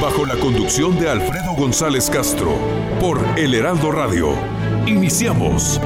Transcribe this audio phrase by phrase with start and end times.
[0.00, 2.54] bajo la conducción de Alfredo González Castro,
[3.00, 4.34] por El Heraldo Radio.
[4.86, 5.80] Iniciamos.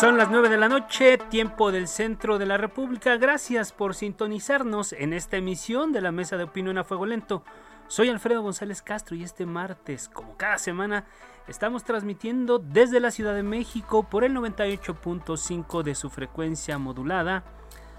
[0.00, 3.16] Son las 9 de la noche, tiempo del centro de la República.
[3.16, 7.44] Gracias por sintonizarnos en esta emisión de la Mesa de Opinión a Fuego Lento.
[7.88, 11.04] Soy Alfredo González Castro y este martes, como cada semana,
[11.46, 17.44] estamos transmitiendo desde la Ciudad de México por el 98.5 de su frecuencia modulada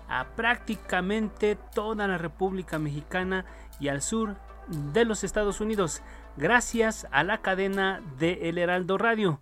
[0.08, 3.45] a prácticamente toda la República Mexicana
[3.80, 4.36] y al sur
[4.67, 6.02] de los Estados Unidos,
[6.38, 9.42] gracias a la cadena de El Heraldo Radio.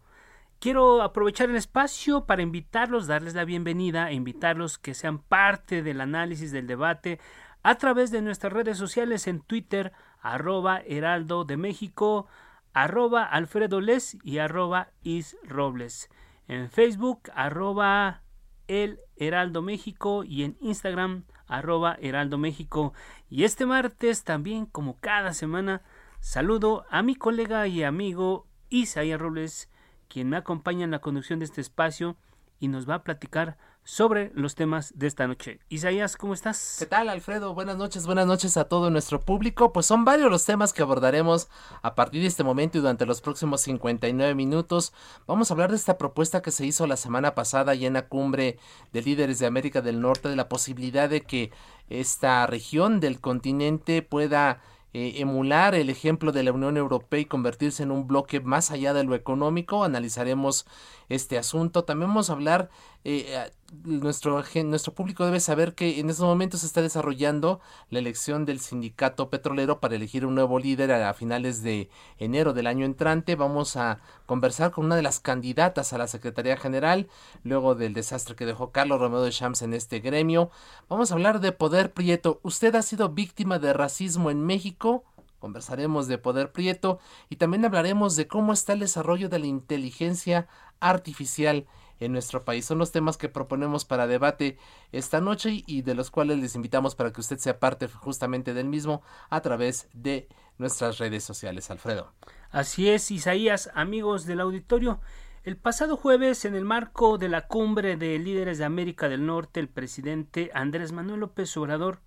[0.59, 5.99] Quiero aprovechar el espacio para invitarlos, darles la bienvenida e invitarlos que sean parte del
[5.99, 7.19] análisis del debate
[7.63, 12.27] a través de nuestras redes sociales en Twitter, arroba Heraldo de México,
[12.73, 16.09] arroba Alfredo Les y arroba Is Robles.
[16.47, 18.21] En Facebook, arroba
[18.67, 22.93] El Heraldo México y en Instagram, arroba Heraldo México.
[23.29, 25.81] Y este martes también, como cada semana,
[26.19, 29.69] saludo a mi colega y amigo Isaías Robles,
[30.07, 32.17] quien me acompaña en la conducción de este espacio
[32.59, 35.59] y nos va a platicar sobre los temas de esta noche.
[35.69, 36.77] Isaías, ¿cómo estás?
[36.79, 37.53] ¿Qué tal, Alfredo?
[37.53, 39.73] Buenas noches, buenas noches a todo nuestro público.
[39.73, 41.49] Pues son varios los temas que abordaremos
[41.81, 44.93] a partir de este momento y durante los próximos 59 minutos.
[45.27, 48.07] Vamos a hablar de esta propuesta que se hizo la semana pasada y en la
[48.07, 48.57] cumbre
[48.93, 51.51] de líderes de América del Norte, de la posibilidad de que
[51.89, 54.61] esta región del continente pueda
[54.95, 58.93] eh, emular el ejemplo de la Unión Europea y convertirse en un bloque más allá
[58.93, 59.83] de lo económico.
[59.83, 60.67] Analizaremos
[61.09, 61.83] este asunto.
[61.83, 62.69] También vamos a hablar,
[63.05, 63.51] eh,
[63.83, 67.59] nuestro, nuestro público debe saber que en estos momentos se está desarrollando
[67.89, 72.67] la elección del sindicato petrolero para elegir un nuevo líder a, finales de enero del
[72.67, 73.35] año entrante.
[73.35, 77.09] Vamos a conversar con una de las candidatas a la Secretaría General,
[77.43, 80.49] luego del desastre que dejó Carlos Romeo de Champs en este gremio.
[80.87, 82.39] Vamos a hablar de Poder Prieto.
[82.43, 85.03] ¿Usted ha sido víctima de racismo en México?
[85.39, 86.99] Conversaremos de Poder Prieto
[87.29, 90.47] y también hablaremos de cómo está el desarrollo de la inteligencia
[90.79, 91.65] artificial
[91.99, 92.65] en nuestro país.
[92.65, 94.57] Son los temas que proponemos para debate
[94.91, 98.67] esta noche y de los cuales les invitamos para que usted sea parte justamente del
[98.67, 100.27] mismo a través de
[100.57, 101.69] nuestras redes sociales.
[101.71, 102.13] Alfredo.
[102.51, 104.99] Así es, Isaías, amigos del auditorio.
[105.43, 109.59] El pasado jueves, en el marco de la cumbre de líderes de América del Norte,
[109.59, 111.99] el presidente Andrés Manuel López Obrador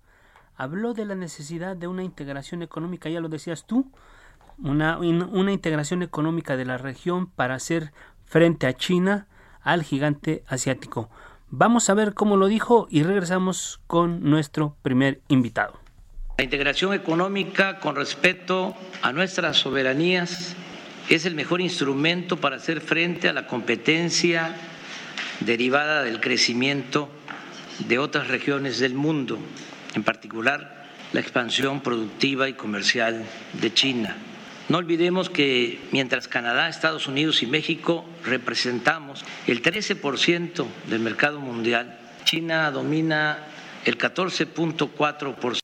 [0.55, 3.91] habló de la necesidad de una integración económica, ya lo decías tú,
[4.57, 7.93] una, una integración económica de la región para hacer
[8.25, 9.27] frente a China,
[9.67, 11.09] al gigante asiático.
[11.49, 15.79] Vamos a ver cómo lo dijo y regresamos con nuestro primer invitado.
[16.37, 20.55] La integración económica con respecto a nuestras soberanías
[21.09, 24.55] es el mejor instrumento para hacer frente a la competencia
[25.41, 27.09] derivada del crecimiento
[27.87, 29.37] de otras regiones del mundo
[29.95, 34.15] en particular la expansión productiva y comercial de China.
[34.69, 41.97] No olvidemos que mientras Canadá, Estados Unidos y México representamos el 13% del mercado mundial,
[42.25, 43.47] China domina
[43.85, 45.59] el 14.4%.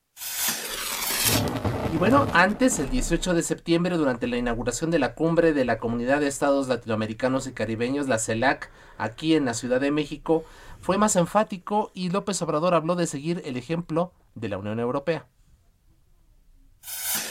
[1.94, 5.80] Y bueno, antes, el 18 de septiembre, durante la inauguración de la cumbre de la
[5.80, 10.46] Comunidad de Estados Latinoamericanos y Caribeños, la CELAC, aquí en la Ciudad de México,
[10.80, 15.28] fue más enfático y López Obrador habló de seguir el ejemplo de la Unión Europea.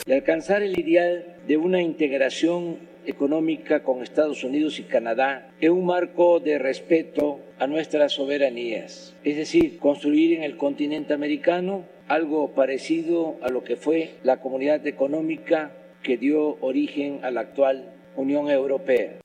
[0.05, 5.85] Y alcanzar el ideal de una integración económica con Estados Unidos y Canadá en un
[5.85, 13.37] marco de respeto a nuestras soberanías, es decir, construir en el continente americano algo parecido
[13.41, 15.71] a lo que fue la comunidad económica
[16.01, 19.19] que dio origen a la actual Unión Europea.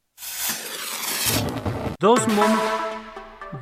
[1.98, 2.20] Dos,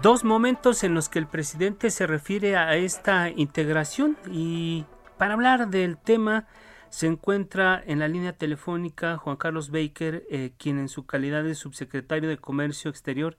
[0.03, 4.85] dos momentos en los que el presidente se refiere a esta integración y
[5.17, 6.47] para hablar del tema
[6.91, 11.55] se encuentra en la línea telefónica Juan Carlos Baker, eh, quien en su calidad de
[11.55, 13.37] subsecretario de Comercio Exterior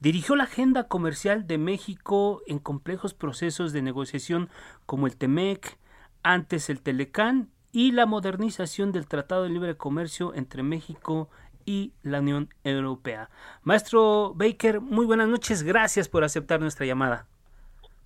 [0.00, 4.48] dirigió la agenda comercial de México en complejos procesos de negociación
[4.86, 5.78] como el TEMEC,
[6.22, 11.28] antes el Telecán y la modernización del Tratado de Libre Comercio entre México
[11.64, 13.30] y la Unión Europea.
[13.62, 17.26] Maestro Baker, muy buenas noches, gracias por aceptar nuestra llamada.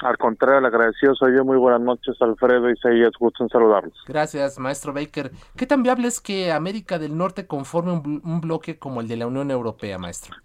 [0.00, 1.44] Al contrario, le agradecido soy yo.
[1.44, 3.12] Muy buenas noches, Alfredo y Isaías.
[3.18, 3.96] Gusto en saludarlos.
[4.06, 5.30] Gracias, maestro Baker.
[5.56, 9.26] ¿Qué tan viable es que América del Norte conforme un, bloque como el de la
[9.26, 10.36] Unión Europea, maestro?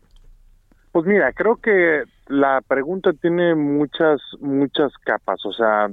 [0.92, 5.44] Pues mira, creo que la pregunta tiene muchas, muchas capas.
[5.46, 5.90] O sea,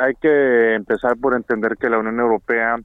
[0.00, 2.76] hay que empezar por entender que la Unión Europea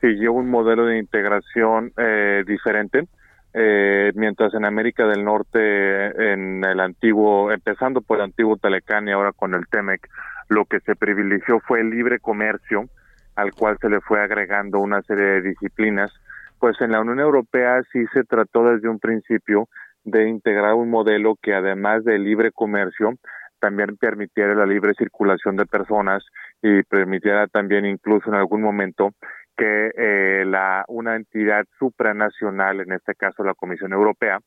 [0.00, 3.06] siguió un modelo de integración eh, diferente
[3.54, 9.12] eh, mientras en América del Norte, en el antiguo, empezando por el antiguo Telecán y
[9.12, 10.08] ahora con el Temec,
[10.48, 12.88] lo que se privilegió fue el libre comercio,
[13.36, 16.12] al cual se le fue agregando una serie de disciplinas,
[16.58, 19.68] pues en la Unión Europea sí se trató desde un principio
[20.04, 23.14] de integrar un modelo que además del libre comercio,
[23.60, 26.24] también permitiera la libre circulación de personas
[26.62, 29.10] y permitiera también incluso en algún momento
[29.58, 34.38] que eh, la, una entidad supranacional, en este caso la Comisión Europea,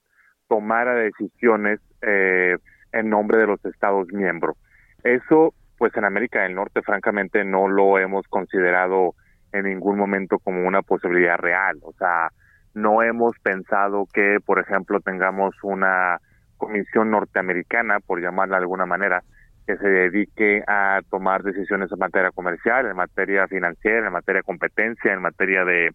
[0.48, 2.56] tomara decisiones eh,
[2.94, 4.58] en nombre de los Estados miembros.
[5.04, 9.14] Eso, pues en América del Norte, francamente, no lo hemos considerado
[9.52, 11.78] en ningún momento como una posibilidad real.
[11.84, 12.30] O sea,
[12.74, 16.20] no hemos pensado que, por ejemplo, tengamos una
[16.58, 19.24] comisión norteamericana, por llamarla de alguna manera,
[19.66, 24.46] que se dedique a tomar decisiones en materia comercial, en materia financiera, en materia de
[24.46, 25.92] competencia, en materia de,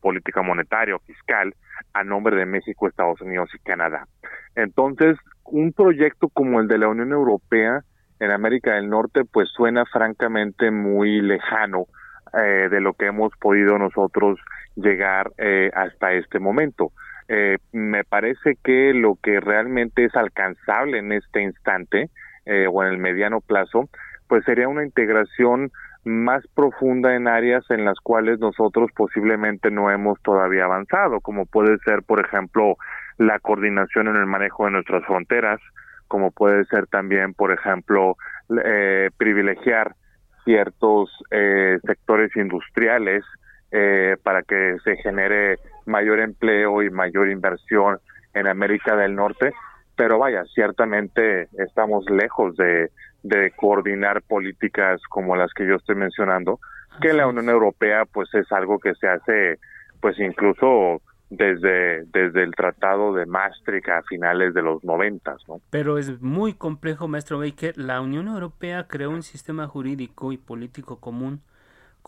[0.00, 1.52] política monetaria o fiscal
[1.92, 4.06] a nombre de México, Estados Unidos y Canadá.
[4.54, 7.82] Entonces, un proyecto como el de la Unión Europea
[8.20, 11.86] en América del Norte, pues suena francamente muy lejano
[12.34, 14.38] eh, de lo que hemos podido nosotros
[14.76, 16.92] llegar eh, hasta este momento.
[17.28, 22.10] Eh, me parece que lo que realmente es alcanzable en este instante
[22.48, 23.88] eh, o en el mediano plazo,
[24.26, 25.70] pues sería una integración
[26.04, 31.78] más profunda en áreas en las cuales nosotros posiblemente no hemos todavía avanzado, como puede
[31.84, 32.76] ser, por ejemplo,
[33.18, 35.60] la coordinación en el manejo de nuestras fronteras,
[36.06, 38.16] como puede ser también, por ejemplo,
[38.64, 39.94] eh, privilegiar
[40.44, 43.22] ciertos eh, sectores industriales
[43.70, 47.98] eh, para que se genere mayor empleo y mayor inversión
[48.32, 49.52] en América del Norte
[49.98, 52.90] pero vaya, ciertamente estamos lejos de,
[53.56, 56.60] coordinar políticas como las que yo estoy mencionando,
[57.02, 59.58] que la Unión Europea pues es algo que se hace
[60.00, 65.60] pues incluso desde, desde el Tratado de Maastricht a finales de los noventas, ¿no?
[65.70, 67.76] Pero es muy complejo, maestro Baker.
[67.76, 71.42] La Unión Europea creó un sistema jurídico y político común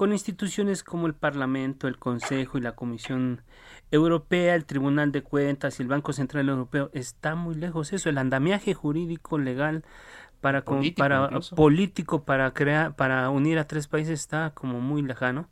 [0.01, 3.43] con instituciones como el Parlamento, el Consejo y la Comisión
[3.91, 6.89] Europea, el Tribunal de Cuentas y el Banco Central Europeo.
[6.95, 9.85] Está muy lejos eso, el andamiaje jurídico legal
[10.41, 15.49] para político, para político para crear para unir a tres países está como muy lejano.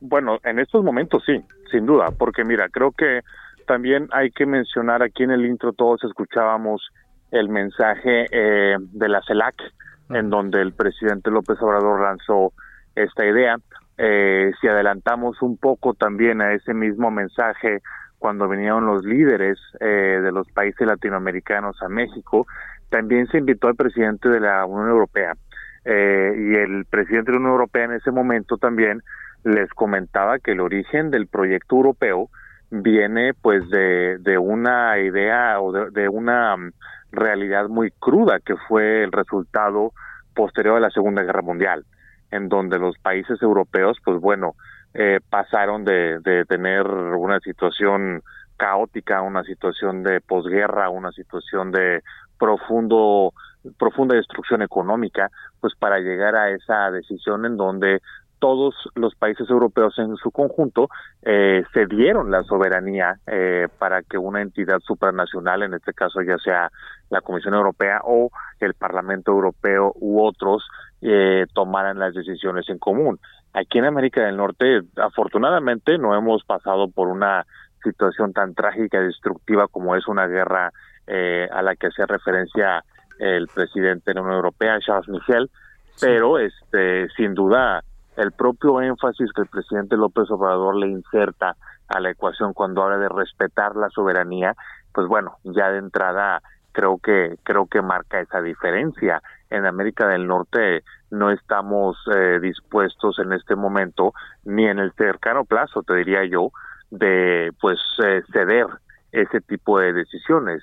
[0.00, 3.20] Bueno, en estos momentos sí, sin duda, porque mira, creo que
[3.68, 6.82] también hay que mencionar aquí en el intro todos escuchábamos
[7.30, 9.54] el mensaje eh, de la CELAC,
[10.10, 12.52] en donde el presidente López Obrador lanzó
[12.94, 13.56] esta idea.
[13.98, 17.80] Eh, si adelantamos un poco también a ese mismo mensaje
[18.18, 22.46] cuando vinieron los líderes eh, de los países latinoamericanos a México,
[22.88, 25.34] también se invitó al presidente de la Unión Europea.
[25.84, 29.02] Eh, y el presidente de la Unión Europea en ese momento también
[29.44, 32.30] les comentaba que el origen del proyecto europeo
[32.70, 36.72] viene pues de, una idea o de, de una mm,
[37.10, 39.92] realidad muy cruda que fue el resultado
[40.34, 41.84] posterior a la Segunda Guerra Mundial
[42.32, 44.54] en donde los países europeos, pues bueno,
[44.94, 48.22] eh, pasaron de, de tener una situación
[48.56, 52.02] caótica, una situación de posguerra, una situación de
[52.38, 53.32] profundo
[53.78, 58.00] profunda destrucción económica, pues para llegar a esa decisión en donde
[58.40, 60.88] todos los países europeos en su conjunto
[61.22, 66.68] eh, cedieron la soberanía eh, para que una entidad supranacional, en este caso ya sea
[67.08, 70.66] la Comisión Europea o el Parlamento Europeo u otros,
[71.02, 73.18] eh, tomaran las decisiones en común.
[73.52, 77.44] Aquí en América del Norte, afortunadamente, no hemos pasado por una
[77.82, 80.72] situación tan trágica y destructiva como es una guerra
[81.06, 82.84] eh, a la que hace referencia
[83.18, 85.50] el presidente de la Unión Europea, Charles Michel,
[86.00, 87.82] pero este sin duda
[88.16, 91.56] el propio énfasis que el presidente López Obrador le inserta
[91.88, 94.54] a la ecuación cuando habla de respetar la soberanía,
[94.92, 96.42] pues bueno, ya de entrada
[96.72, 99.22] creo que creo que marca esa diferencia.
[99.50, 104.14] En América del Norte no estamos eh, dispuestos en este momento
[104.44, 106.50] ni en el cercano plazo, te diría yo,
[106.90, 108.66] de pues eh, ceder
[109.12, 110.62] ese tipo de decisiones.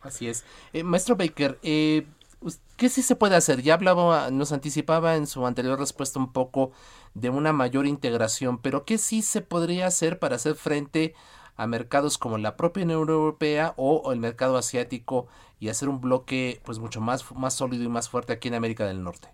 [0.00, 0.44] Así es.
[0.72, 2.06] Eh, maestro Baker, eh,
[2.76, 3.62] ¿qué sí se puede hacer?
[3.62, 6.72] Ya hablaba, nos anticipaba en su anterior respuesta un poco
[7.14, 11.14] de una mayor integración, pero ¿qué sí se podría hacer para hacer frente
[11.56, 15.28] a mercados como la propia Unión Europea o, el mercado asiático
[15.60, 18.86] y hacer un bloque pues mucho más, más sólido y más fuerte aquí en América
[18.86, 19.28] del Norte?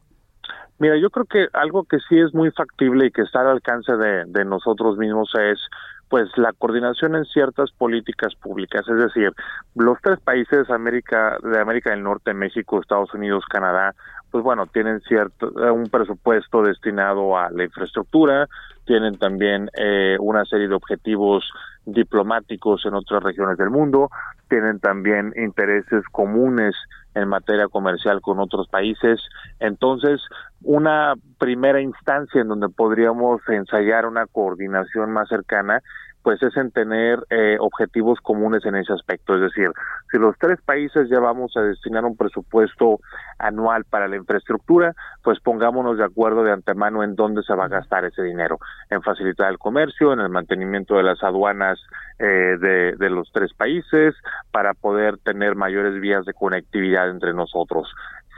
[0.78, 3.92] Mira, yo creo que algo que sí es muy factible y que está al alcance
[3.92, 5.58] de, de nosotros mismos es
[6.10, 9.32] pues la coordinación en ciertas políticas públicas, es decir,
[9.76, 13.94] los tres países América de América del Norte, México, Estados Unidos, Canadá,
[14.32, 18.48] pues bueno, tienen cierto un presupuesto destinado a la infraestructura,
[18.86, 21.48] tienen también eh, una serie de objetivos
[21.86, 24.10] diplomáticos en otras regiones del mundo,
[24.48, 26.74] tienen también intereses comunes
[27.14, 29.20] en materia comercial con otros países.
[29.58, 30.20] Entonces,
[30.62, 35.82] una primera instancia en donde podríamos ensayar una coordinación más cercana
[36.22, 39.34] pues es en tener eh, objetivos comunes en ese aspecto.
[39.34, 39.70] Es decir,
[40.10, 43.00] si los tres países ya vamos a destinar un presupuesto
[43.38, 47.68] anual para la infraestructura, pues pongámonos de acuerdo de antemano en dónde se va a
[47.68, 48.58] gastar ese dinero,
[48.90, 51.78] en facilitar el comercio, en el mantenimiento de las aduanas
[52.18, 54.14] eh, de, de los tres países,
[54.50, 57.88] para poder tener mayores vías de conectividad entre nosotros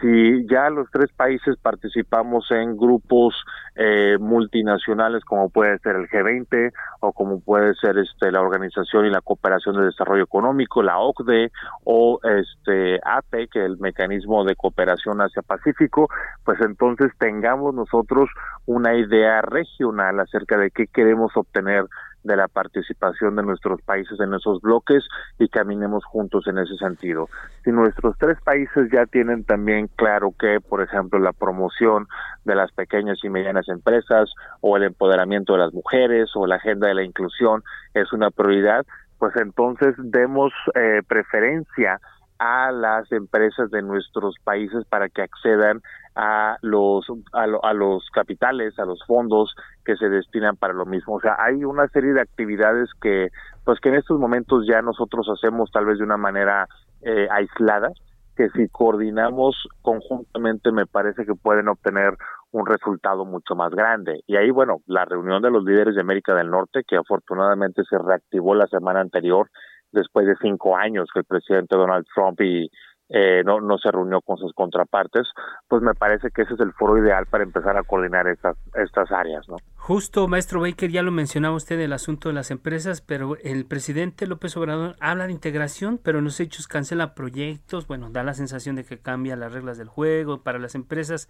[0.03, 3.35] si ya los tres países participamos en grupos
[3.77, 9.11] eh, multinacionales como puede ser el G20 o como puede ser este la Organización y
[9.11, 11.53] la Cooperación de Desarrollo Económico, la OCDE
[11.85, 16.09] o este APE, que es el Mecanismo de Cooperación Asia Pacífico,
[16.45, 18.29] pues entonces tengamos nosotros
[18.67, 21.85] una idea regional acerca de qué queremos obtener
[22.25, 25.05] de la participación de nuestros países en esos bloques
[25.39, 27.29] y caminemos juntos en ese sentido.
[27.65, 32.07] Si nuestros tres países ya tienen también claro que, por ejemplo, la promoción
[32.45, 36.89] de las pequeñas y medianas empresas o el empoderamiento de las mujeres o la agenda
[36.89, 37.63] de la inclusión
[37.95, 38.87] es una prioridad,
[39.19, 42.01] pues entonces demos eh, preferencia
[42.43, 45.81] a las empresas de nuestros países para que accedan
[46.17, 51.15] a los a, los capitales, a los fondos que se destinan para lo mismo.
[51.15, 53.29] O sea, hay una serie de actividades que
[53.65, 56.67] pues que en estos momentos ya nosotros hacemos tal vez de una manera
[57.03, 57.93] eh, aislada,
[58.37, 62.17] que si coordinamos conjuntamente me parece que pueden obtener
[62.51, 64.25] un resultado mucho más grande.
[64.27, 67.99] Y ahí, bueno, la reunión de los líderes de América del Norte, que afortunadamente se
[67.99, 69.49] reactivó la semana anterior,
[69.93, 72.71] después de cinco años que el presidente Donald Trump y
[73.15, 75.29] eh, no, no se reunió con sus contrapartes,
[75.69, 79.13] pues me parece que ese es el foro ideal para empezar a coordinar estas, estas
[79.13, 79.57] áreas, ¿no?
[79.77, 84.27] Justo, maestro Baker, ya lo mencionaba usted el asunto de las empresas, pero el presidente
[84.27, 88.77] López Obrador habla de integración, pero en los hechos cancela proyectos, bueno, da la sensación
[88.77, 91.29] de que cambia las reglas del juego para las empresas.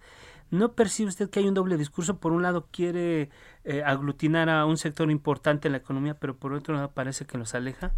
[0.51, 2.17] ¿No percibe usted que hay un doble discurso?
[2.17, 3.29] Por un lado quiere
[3.65, 7.37] eh, aglutinar a un sector importante en la economía, pero por otro lado parece que
[7.37, 7.91] los aleja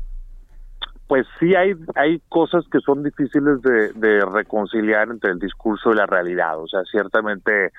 [1.07, 6.05] pues sí hay hay cosas que son difíciles de, reconciliar entre el discurso y la
[6.05, 6.59] realidad.
[6.59, 7.71] O sea, ciertamente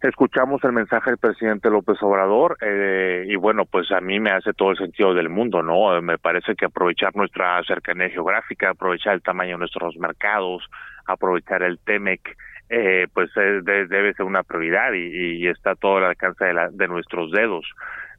[0.00, 4.52] escuchamos el mensaje del presidente López Obrador eh, y bueno, pues a mí me hace
[4.52, 6.00] todo el sentido del mundo, ¿no?
[6.00, 10.64] Me parece que aprovechar nuestra cercanía geográfica, aprovechar el tamaño de nuestros mercados,
[11.06, 12.36] aprovechar el TEMEC,
[12.70, 16.86] eh, pues debe ser una prioridad y, y, está todo al alcance de, la, de
[16.86, 17.66] nuestros dedos.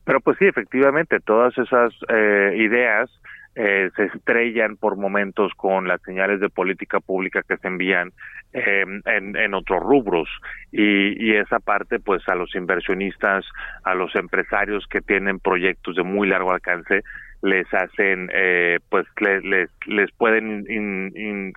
[0.04, 3.12] Pero pues sí, efectivamente, todas esas eh, ideas
[3.56, 8.12] eh, se estrellan por momentos con las señales de política pública que se envían
[8.54, 10.30] eh, en, en, otros rubros.
[10.72, 13.46] Y, y, esa parte pues a los inversionistas,
[13.84, 17.04] a los empresarios que tienen proyectos de muy largo alcance
[17.42, 20.66] les hacen eh, pues les, les, les pueden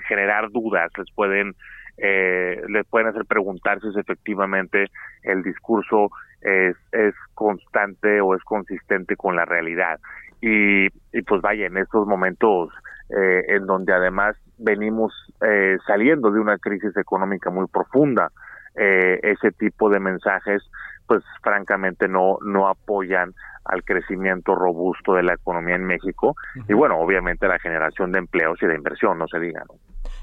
[0.06, 1.54] generar dudas, les pueden
[1.98, 4.86] eh, les pueden hacer preguntarse si efectivamente
[5.22, 10.00] el discurso es, es constante o es consistente con la realidad
[10.42, 12.70] y, y pues vaya, en estos momentos
[13.08, 18.32] eh, en donde además venimos eh, saliendo de una crisis económica muy profunda,
[18.74, 20.62] eh, ese tipo de mensajes
[21.06, 23.32] pues francamente no, no apoyan
[23.64, 26.34] al crecimiento robusto de la economía en México
[26.68, 29.74] y bueno, obviamente la generación de empleos y de inversión, no se diga, ¿no?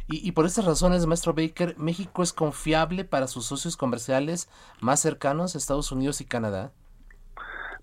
[0.07, 4.49] Y, y por esas razones, maestro Baker, ¿México es confiable para sus socios comerciales
[4.81, 6.71] más cercanos, Estados Unidos y Canadá?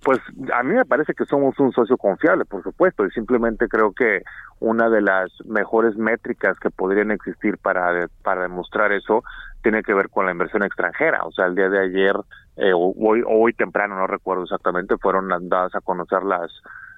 [0.04, 0.20] Pues
[0.54, 4.22] a mí me parece que somos un socio confiable, por supuesto, y simplemente creo que
[4.60, 9.24] una de las mejores métricas que podrían existir para, para demostrar eso
[9.62, 11.24] tiene que ver con la inversión extranjera.
[11.24, 12.14] O sea, el día de ayer,
[12.56, 16.52] eh, hoy, hoy temprano, no recuerdo exactamente, fueron dadas a conocer las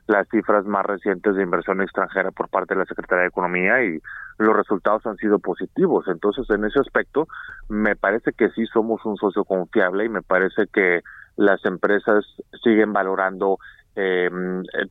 [0.09, 4.00] las cifras más recientes de inversión extranjera por parte de la Secretaría de Economía y
[4.38, 6.07] los resultados han sido positivos.
[6.09, 7.29] Entonces, en ese aspecto,
[7.69, 11.03] me parece que sí somos un socio confiable y me parece que
[11.37, 12.25] las empresas
[12.65, 13.59] siguen valorando
[13.97, 14.31] eh,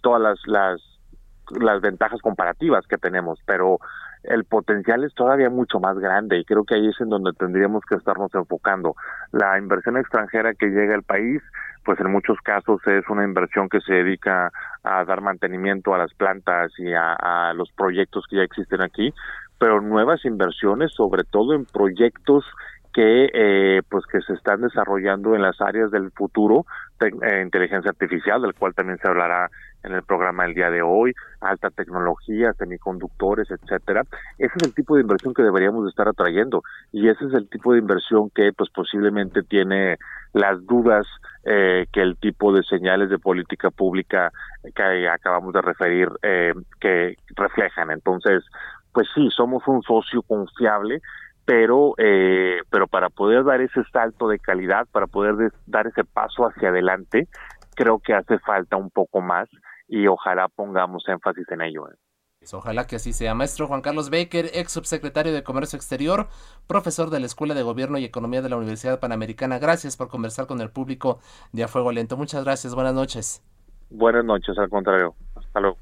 [0.01, 0.97] todas las, las
[1.51, 3.79] las ventajas comparativas que tenemos, pero
[4.23, 7.83] el potencial es todavía mucho más grande y creo que ahí es en donde tendríamos
[7.85, 8.95] que estarnos enfocando.
[9.31, 11.41] La inversión extranjera que llega al país,
[11.85, 14.51] pues en muchos casos es una inversión que se dedica
[14.87, 19.13] a dar mantenimiento a las plantas y a, los proyectos que ya existen aquí,
[19.59, 22.45] pero nuevas inversiones, sobre todo en proyectos
[22.93, 26.65] que eh, pues que se están desarrollando en las áreas del futuro,
[26.99, 29.49] eh, inteligencia artificial, del cual también se hablará
[29.83, 34.03] en el programa el día de hoy, alta tecnología, semiconductores, etcétera.
[34.37, 37.73] Ese es el tipo de inversión que deberíamos estar atrayendo y ese es el tipo
[37.73, 39.97] de inversión que pues posiblemente tiene
[40.37, 41.05] las dudas
[41.43, 44.31] eh, que el tipo de señales de política pública
[44.75, 47.91] que acabamos de referir eh, que reflejan.
[47.91, 48.43] Entonces,
[48.91, 51.01] pues sí, somos un socio confiable,
[51.45, 56.45] pero eh, pero para poder dar ese salto de calidad, para poder dar ese paso
[56.45, 57.27] hacia adelante,
[57.75, 59.49] creo que hace falta un poco más
[59.87, 61.87] y ojalá pongamos énfasis en ello.
[62.47, 63.35] Pues ojalá que así sea.
[63.35, 66.29] Maestro Juan Carlos Baker, ex subsecretario de Comercio Exterior,
[66.65, 69.59] profesor de la Escuela de Gobierno y Economía de la Universidad Panamericana.
[69.59, 71.19] Gracias por conversar con el público
[71.51, 72.15] de A Fuego Lento.
[72.15, 72.73] Muchas gracias.
[72.73, 73.43] Buenas noches.
[73.89, 75.13] Buenas noches, al contrario.
[75.35, 75.75] Hasta luego.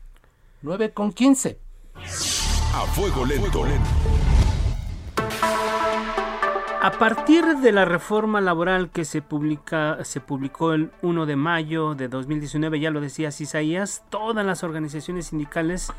[0.63, 1.59] 9 con 15.
[1.93, 3.61] A Fuego Lento.
[6.81, 11.93] A partir de la reforma laboral que se, publica, se publicó el 1 de mayo
[11.93, 15.93] de 2019, ya lo decía Isaías, todas las organizaciones sindicales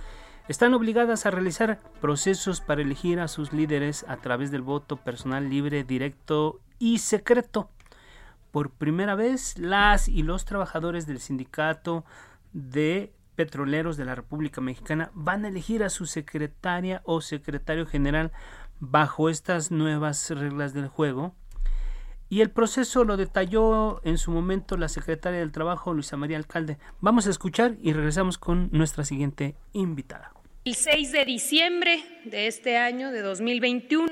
[0.49, 5.51] están obligadas a realizar procesos para elegir a sus líderes a través del voto personal
[5.51, 7.71] libre, directo y secreto.
[8.53, 12.05] Por primera vez, las y los trabajadores del sindicato
[12.53, 18.33] de petroleros de la República Mexicana van a elegir a su secretaria o secretario general
[18.81, 21.35] bajo estas nuevas reglas del juego.
[22.29, 26.79] Y el proceso lo detalló en su momento la secretaria del Trabajo, Luisa María Alcalde.
[27.01, 30.36] Vamos a escuchar y regresamos con nuestra siguiente invitada.
[30.67, 34.09] El 6 de diciembre de este año, de 2021,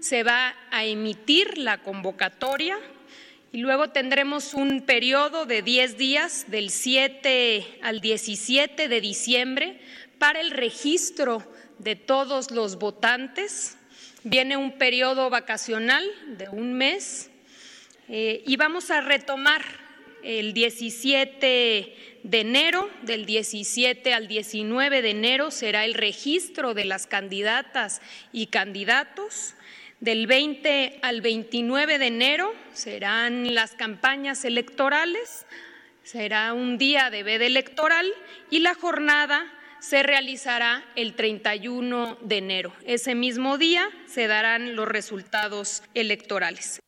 [0.00, 2.76] se va a emitir la convocatoria
[3.52, 9.80] y luego tendremos un periodo de 10 días, del 7 al 17 de diciembre,
[10.18, 11.42] para el registro
[11.78, 13.78] de todos los votantes.
[14.24, 16.04] Viene un periodo vacacional
[16.36, 17.30] de un mes
[18.10, 19.83] eh, y vamos a retomar
[20.24, 27.06] el 17 de enero, del 17 al 19 de enero será el registro de las
[27.06, 28.00] candidatas
[28.32, 29.54] y candidatos.
[30.00, 35.46] Del 20 al 29 de enero serán las campañas electorales,
[36.02, 38.10] será un día de veda electoral
[38.50, 39.46] y la jornada
[39.80, 42.72] se realizará el 31 de enero.
[42.86, 46.80] Ese mismo día se darán los resultados electorales.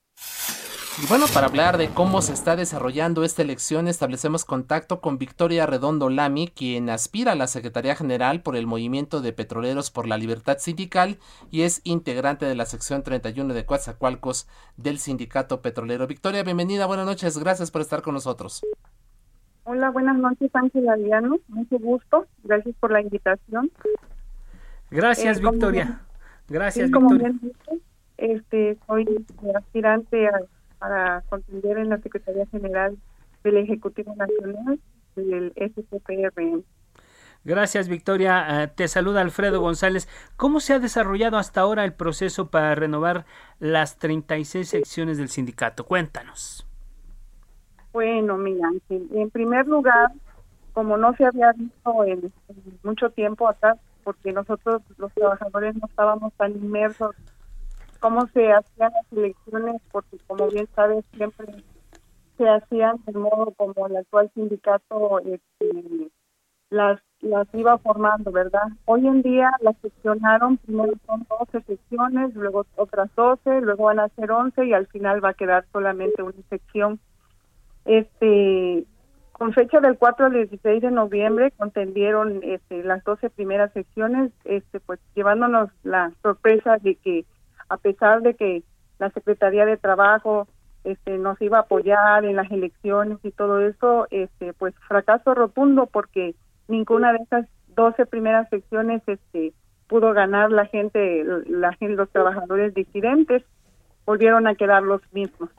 [1.02, 5.66] Y bueno, para hablar de cómo se está desarrollando esta elección, establecemos contacto con Victoria
[5.66, 10.16] Redondo Lamy, quien aspira a la Secretaría General por el Movimiento de Petroleros por la
[10.16, 11.18] Libertad Sindical
[11.50, 16.06] y es integrante de la sección 31 de Coatzacoalcos del Sindicato Petrolero.
[16.06, 18.64] Victoria, bienvenida, buenas noches, gracias por estar con nosotros.
[19.64, 21.36] Hola, buenas noches, Ángela Diano.
[21.48, 22.26] Mucho gusto.
[22.42, 23.70] Gracias por la invitación.
[24.90, 26.00] Gracias, eh, Victoria.
[26.48, 27.34] Gracias, Victoria.
[28.16, 30.30] este, soy aspirante
[30.78, 32.96] para contender en la Secretaría General
[33.44, 34.80] del Ejecutivo Nacional
[35.14, 36.62] del SCPRM.
[37.44, 38.64] Gracias, Victoria.
[38.64, 40.08] Eh, te saluda Alfredo González.
[40.36, 43.24] ¿Cómo se ha desarrollado hasta ahora el proceso para renovar
[43.60, 45.86] las 36 secciones del sindicato?
[45.86, 46.66] Cuéntanos.
[47.92, 50.10] Bueno, mira, en primer lugar,
[50.72, 52.32] como no se había visto en,
[52.82, 57.14] mucho tiempo atrás, porque nosotros los trabajadores no estábamos tan inmersos
[57.96, 61.46] cómo se hacían las elecciones, porque como bien sabes, siempre
[62.36, 66.10] se hacían de modo como el actual sindicato este,
[66.70, 68.68] las las iba formando, ¿verdad?
[68.84, 74.08] Hoy en día las seccionaron, primero son 12 secciones, luego otras 12, luego van a
[74.10, 77.00] ser 11 y al final va a quedar solamente una sección
[77.86, 78.84] este,
[79.32, 84.80] con fecha del 4 al 16 de noviembre contendieron este, las 12 primeras secciones, este,
[84.80, 87.24] pues llevándonos la sorpresa de que
[87.68, 88.62] a pesar de que
[88.98, 90.48] la Secretaría de Trabajo
[90.84, 95.86] este, nos iba a apoyar en las elecciones y todo eso, este, pues fracaso rotundo
[95.86, 96.34] porque
[96.68, 99.52] ninguna de esas 12 primeras secciones este,
[99.88, 103.42] pudo ganar la gente, la los trabajadores disidentes,
[104.04, 105.50] volvieron a quedar los mismos.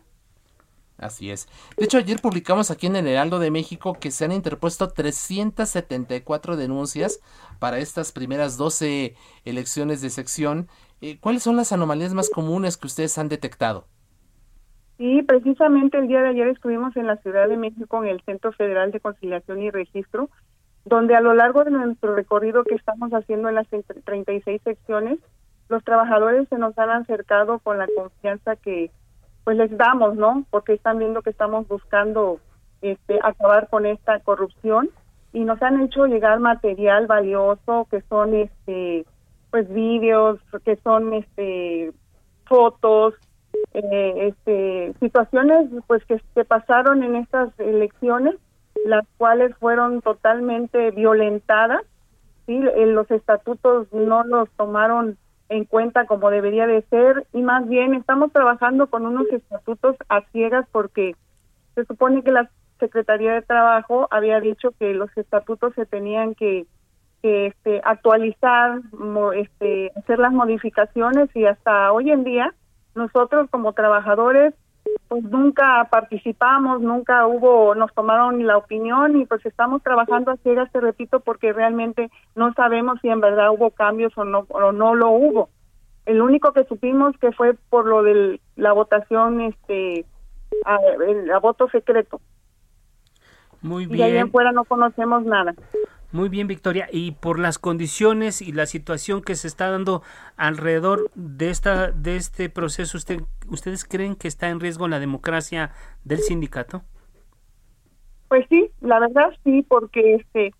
[0.98, 1.48] Así es.
[1.78, 6.58] De hecho, ayer publicamos aquí en el Heraldo de México que se han interpuesto 374
[6.58, 7.20] denuncias
[7.60, 9.15] para estas primeras 12
[9.46, 10.67] elecciones de sección.
[11.22, 13.86] ¿Cuáles son las anomalías más comunes que ustedes han detectado?
[14.98, 18.52] Sí, precisamente el día de ayer estuvimos en la Ciudad de México en el Centro
[18.52, 20.30] Federal de Conciliación y Registro,
[20.86, 23.68] donde a lo largo de nuestro recorrido que estamos haciendo en las
[24.06, 25.20] 36 secciones,
[25.70, 28.90] los trabajadores se nos han acercado con la confianza que
[29.44, 30.46] pues les damos, ¿no?
[30.50, 32.40] Porque están viendo que estamos buscando
[32.82, 34.90] este, acabar con esta corrupción
[35.32, 39.06] y nos han hecho llegar material valioso que son este
[39.52, 41.92] pues vídeos, que son este
[42.46, 43.14] fotos,
[43.74, 48.36] eh, este situaciones pues que, que pasaron en estas elecciones,
[48.86, 51.82] las cuales fueron totalmente violentadas,
[52.46, 55.18] sí, los estatutos no los tomaron
[55.50, 60.22] en cuenta como debería de ser y más bien estamos trabajando con unos estatutos a
[60.32, 61.16] ciegas porque
[61.76, 66.66] se supone que la Secretaría de Trabajo había dicho que los estatutos se tenían que,
[67.28, 68.80] este, actualizar,
[69.36, 72.54] este, hacer las modificaciones y hasta hoy en día
[72.96, 74.54] nosotros como trabajadores
[75.08, 80.72] pues nunca participamos, nunca hubo, nos tomaron la opinión y pues estamos trabajando a ciegas,
[80.72, 84.96] te repito, porque realmente no sabemos si en verdad hubo cambios o no, o no
[84.96, 85.50] lo hubo.
[86.06, 90.06] El único que supimos que fue por lo de la votación, este,
[90.66, 92.20] a, el, voto secreto.
[93.62, 94.00] Muy bien.
[94.00, 95.54] Y ahí en fuera no conocemos nada.
[96.12, 96.88] Muy bien, Victoria.
[96.91, 100.04] Y por las condiciones y la situación que se está dando
[100.38, 105.72] alrededor de esta de este proceso, ¿usted, ¿ustedes creen que está en riesgo la democracia
[106.06, 106.84] del sindicato?
[108.30, 110.54] Pues sí, la verdad sí, porque este,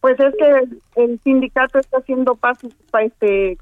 [0.00, 3.58] pues es que el, sindicato está haciendo pasos para este,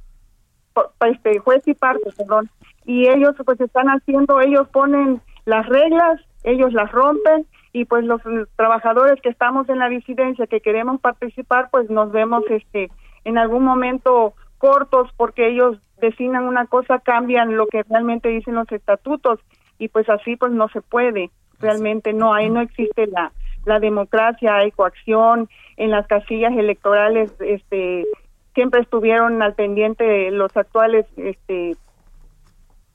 [0.72, 2.50] para este juez y parte, perdón,
[2.84, 7.46] y ellos pues están haciendo, ellos ponen las reglas, ellos las rompen
[7.78, 8.20] y pues los
[8.56, 12.90] trabajadores que estamos en la disidencia que queremos participar pues nos vemos este
[13.24, 18.70] en algún momento cortos porque ellos designan una cosa cambian lo que realmente dicen los
[18.72, 19.38] estatutos
[19.78, 21.30] y pues así pues no se puede.
[21.60, 23.30] Realmente no hay no existe la
[23.64, 28.06] la democracia hay coacción en las casillas electorales este
[28.54, 31.76] siempre estuvieron al pendiente los actuales este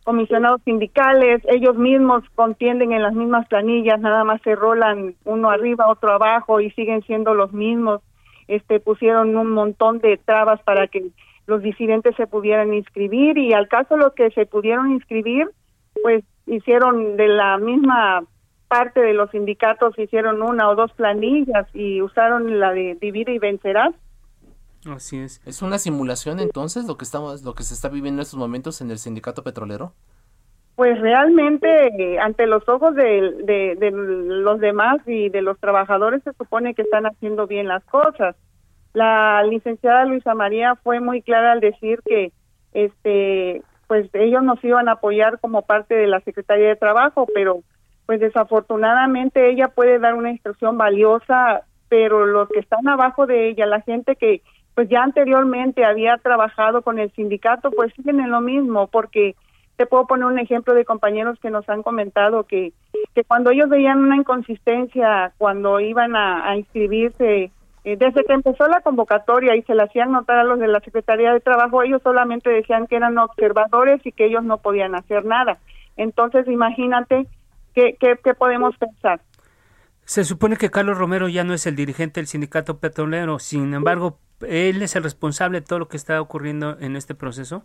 [0.03, 5.89] comisionados sindicales, ellos mismos contienden en las mismas planillas, nada más se rolan uno arriba,
[5.89, 8.01] otro abajo y siguen siendo los mismos.
[8.47, 11.07] Este pusieron un montón de trabas para que
[11.47, 15.49] los disidentes se pudieran inscribir y al caso los que se pudieron inscribir,
[16.01, 18.23] pues hicieron de la misma
[18.67, 23.37] parte de los sindicatos hicieron una o dos planillas y usaron la de divide y
[23.37, 23.93] vencerás
[24.91, 25.41] Así es.
[25.45, 28.81] ¿Es una simulación entonces lo que estamos, lo que se está viviendo en estos momentos
[28.81, 29.93] en el sindicato petrolero?
[30.75, 36.73] Pues realmente ante los ojos de, de, los demás y de los trabajadores se supone
[36.73, 38.35] que están haciendo bien las cosas.
[38.93, 42.31] La licenciada Luisa María fue muy clara al decir que
[42.73, 47.59] este pues ellos nos iban a apoyar como parte de la Secretaría de Trabajo, pero
[48.07, 53.67] pues desafortunadamente ella puede dar una instrucción valiosa, pero los que están abajo de ella,
[53.67, 54.41] la gente que
[54.75, 59.35] pues ya anteriormente había trabajado con el sindicato, pues siguen en lo mismo, porque
[59.75, 62.73] te puedo poner un ejemplo de compañeros que nos han comentado que,
[63.15, 67.51] que cuando ellos veían una inconsistencia, cuando iban a, inscribirse,
[67.83, 70.79] eh, desde que empezó la convocatoria y se la hacían notar a los de la
[70.79, 75.25] Secretaría de Trabajo, ellos solamente decían que eran observadores y que ellos no podían hacer
[75.25, 75.57] nada.
[75.97, 77.27] Entonces, imagínate
[77.75, 79.19] qué, qué, qué podemos pensar.
[80.05, 84.19] Se supone que Carlos Romero ya no es el dirigente del sindicato petrolero, sin embargo,
[84.47, 87.63] ¿Él es el responsable de todo lo que está ocurriendo en este proceso?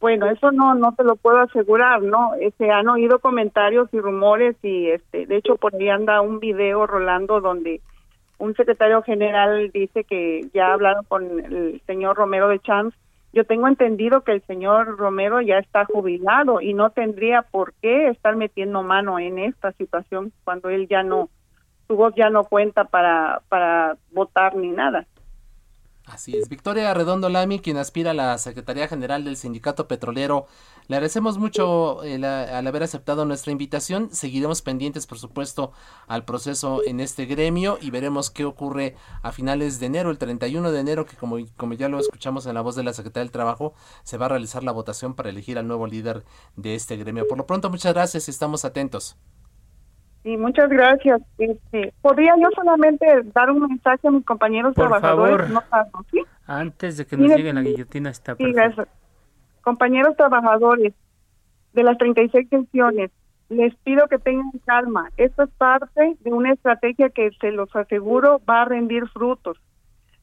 [0.00, 2.32] Bueno, eso no no te lo puedo asegurar, ¿no?
[2.38, 6.40] Se este, han oído comentarios y rumores y este de hecho por ahí anda un
[6.40, 7.80] video rolando donde
[8.38, 12.96] un secretario general dice que ya hablaron con el señor Romero de Champs.
[13.32, 18.08] Yo tengo entendido que el señor Romero ya está jubilado y no tendría por qué
[18.08, 21.30] estar metiendo mano en esta situación cuando él ya no
[21.88, 25.06] su voz ya no cuenta para para votar ni nada.
[26.04, 26.48] Así es.
[26.48, 30.46] Victoria Redondo Lami, quien aspira a la Secretaría General del Sindicato Petrolero.
[30.88, 34.08] Le agradecemos mucho el, al haber aceptado nuestra invitación.
[34.12, 35.72] Seguiremos pendientes, por supuesto,
[36.08, 40.72] al proceso en este gremio y veremos qué ocurre a finales de enero, el 31
[40.72, 43.32] de enero, que como, como ya lo escuchamos en la voz de la Secretaría del
[43.32, 46.24] Trabajo, se va a realizar la votación para elegir al nuevo líder
[46.56, 47.28] de este gremio.
[47.28, 49.16] Por lo pronto, muchas gracias y estamos atentos.
[50.22, 51.20] Sí, muchas gracias.
[51.38, 55.48] Este, ¿Podría yo solamente dar un mensaje a mis compañeros Por trabajadores?
[55.48, 56.26] Favor.
[56.46, 58.44] Antes de que nos llegue la guillotina está sí,
[59.62, 60.92] Compañeros trabajadores
[61.72, 63.10] de las 36 sesiones,
[63.48, 65.10] les pido que tengan calma.
[65.16, 69.58] Esto es parte de una estrategia que, se los aseguro, va a rendir frutos.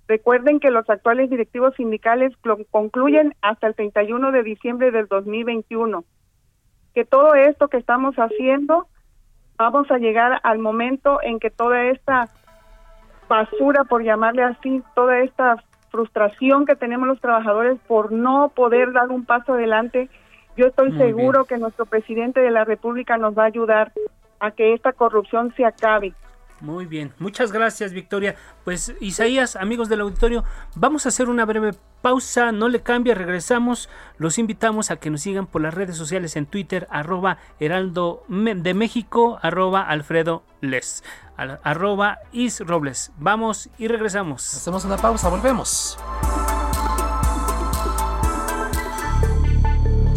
[0.07, 2.33] Recuerden que los actuales directivos sindicales
[2.71, 6.03] concluyen hasta el 31 de diciembre del 2021.
[6.95, 8.87] Que todo esto que estamos haciendo,
[9.59, 12.29] vamos a llegar al momento en que toda esta
[13.27, 15.57] basura, por llamarle así, toda esta
[15.91, 20.09] frustración que tenemos los trabajadores por no poder dar un paso adelante,
[20.55, 23.91] yo estoy seguro que nuestro presidente de la República nos va a ayudar
[24.39, 26.13] a que esta corrupción se acabe.
[26.61, 28.35] Muy bien, muchas gracias Victoria.
[28.65, 30.43] Pues Isaías, amigos del auditorio,
[30.75, 33.89] vamos a hacer una breve pausa, no le cambie, regresamos.
[34.17, 38.73] Los invitamos a que nos sigan por las redes sociales en Twitter, arroba Heraldo de
[38.73, 41.03] México, arroba Alfredo Les,
[41.37, 43.11] arroba Is Robles.
[43.17, 44.53] Vamos y regresamos.
[44.53, 45.97] Hacemos una pausa, volvemos.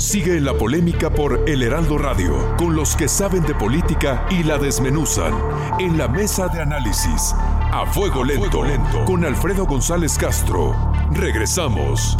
[0.02, 4.42] Sigue en la polémica por El Heraldo Radio, con los que saben de política y
[4.42, 5.32] la desmenuzan.
[5.78, 10.74] En la mesa de análisis, a fuego lento, lento con Alfredo González Castro.
[11.12, 12.16] Regresamos.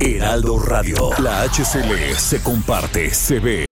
[0.00, 3.71] Heraldo Radio, la HCL se comparte, se ve.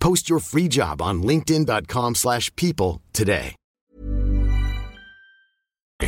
[0.00, 3.54] Post your free job on linkedin.com/people today.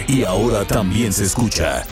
[0.06, 1.84] Y ahora también se escucha.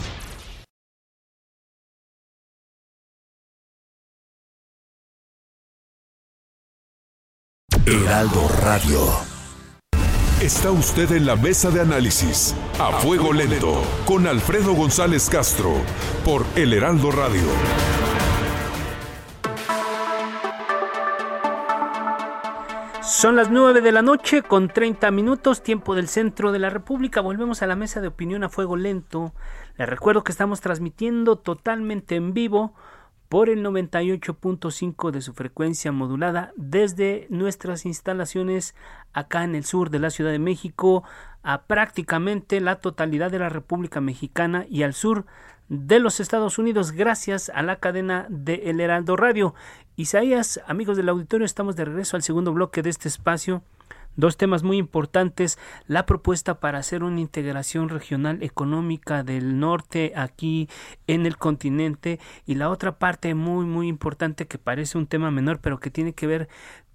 [7.85, 8.99] Heraldo Radio.
[10.41, 15.73] Está usted en la mesa de análisis, a fuego lento, con Alfredo González Castro,
[16.23, 17.98] por El Heraldo Radio.
[23.09, 27.21] Son las 9 de la noche con 30 minutos, tiempo del centro de la República.
[27.21, 29.33] Volvemos a la mesa de opinión a fuego lento.
[29.77, 32.75] Les recuerdo que estamos transmitiendo totalmente en vivo
[33.27, 38.75] por el 98.5 de su frecuencia modulada desde nuestras instalaciones
[39.11, 41.03] acá en el sur de la Ciudad de México
[41.41, 45.25] a prácticamente la totalidad de la República Mexicana y al sur
[45.67, 49.53] de los Estados Unidos gracias a la cadena de El Heraldo Radio.
[49.99, 53.63] Isaías, amigos del auditorio, estamos de regreso al segundo bloque de este espacio.
[54.15, 60.69] Dos temas muy importantes, la propuesta para hacer una integración regional económica del norte aquí
[61.07, 65.59] en el continente y la otra parte muy muy importante que parece un tema menor
[65.59, 66.47] pero que tiene que ver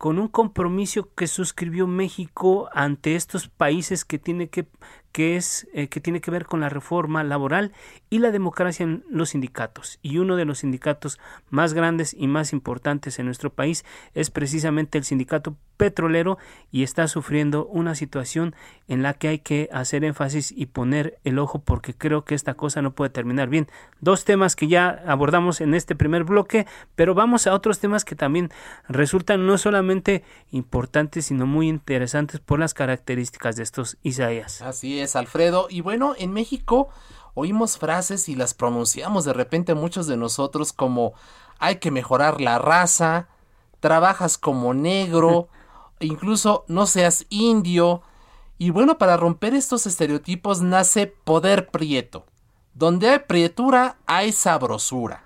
[0.05, 4.67] con un compromiso que suscribió México ante estos países que tiene que
[5.15, 7.73] que es eh, que tiene que ver con la reforma laboral
[8.11, 12.53] y la democracia en los sindicatos y uno de los sindicatos más grandes y más
[12.53, 16.37] importantes en nuestro país es precisamente el sindicato petrolero
[16.73, 18.57] y está sufriendo una situación
[18.89, 22.55] en la que hay que hacer énfasis y poner el ojo porque creo que esta
[22.55, 23.69] cosa no puede terminar bien.
[24.01, 28.17] Dos temas que ya abordamos en este primer bloque, pero vamos a otros temas que
[28.17, 28.51] también
[28.89, 29.94] resultan no solamente
[30.51, 34.63] importantes sino muy interesantes por las características de estos Isaías.
[34.63, 35.67] Así es, Alfredo.
[35.71, 36.89] Y bueno, en México
[37.35, 41.15] oímos frases y las pronunciamos de repente muchos de nosotros como
[41.59, 43.29] hay que mejorar la raza,
[43.81, 45.49] trabajas como negro,
[46.01, 48.03] incluso no seas indio.
[48.59, 52.25] Y bueno, para romper estos estereotipos nace Poder Prieto.
[52.73, 55.25] Donde hay prietura, hay sabrosura.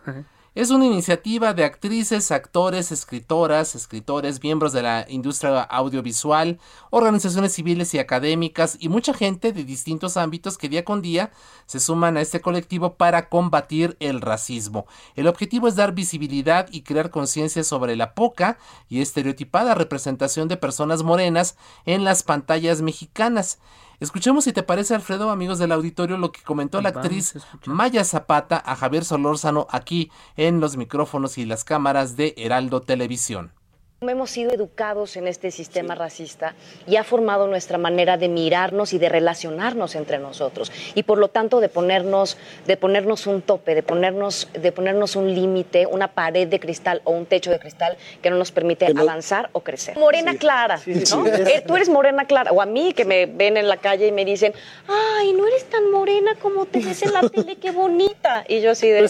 [0.58, 6.58] Es una iniciativa de actrices, actores, escritoras, escritores, miembros de la industria audiovisual,
[6.90, 11.30] organizaciones civiles y académicas y mucha gente de distintos ámbitos que día con día
[11.66, 14.88] se suman a este colectivo para combatir el racismo.
[15.14, 20.56] El objetivo es dar visibilidad y crear conciencia sobre la poca y estereotipada representación de
[20.56, 23.60] personas morenas en las pantallas mexicanas.
[24.00, 27.34] Escuchemos si te parece, Alfredo, amigos del auditorio, lo que comentó la actriz
[27.66, 33.52] Maya Zapata a Javier Solórzano aquí en los micrófonos y las cámaras de Heraldo Televisión.
[34.00, 36.54] Hemos sido educados en este sistema racista
[36.86, 41.26] y ha formado nuestra manera de mirarnos y de relacionarnos entre nosotros y por lo
[41.26, 46.46] tanto de ponernos de ponernos un tope, de ponernos de ponernos un límite, una pared
[46.46, 49.98] de cristal o un techo de cristal que no nos permite avanzar o crecer.
[49.98, 51.26] Morena clara, ¿no?
[51.26, 54.12] Eh, tú eres morena clara o a mí que me ven en la calle y
[54.12, 54.52] me dicen,
[54.86, 58.70] "Ay, no eres tan morena como te ves en la tele, qué bonita." Y yo
[58.70, 59.08] así de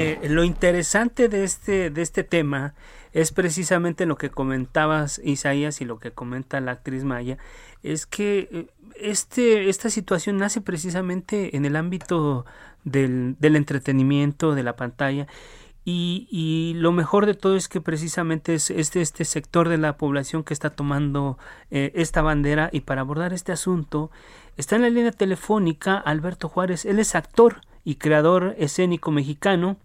[0.00, 2.74] eh, lo interesante de este, de este tema
[3.12, 7.38] es precisamente lo que comentabas Isaías y lo que comenta la actriz Maya,
[7.82, 12.46] es que eh, este, esta situación nace precisamente en el ámbito
[12.84, 15.26] del, del entretenimiento, de la pantalla,
[15.82, 19.96] y, y, lo mejor de todo es que precisamente es este, este sector de la
[19.96, 21.38] población que está tomando
[21.70, 24.10] eh, esta bandera y para abordar este asunto
[24.58, 26.84] está en la línea telefónica Alberto Juárez.
[26.84, 29.78] Él es actor y creador escénico mexicano,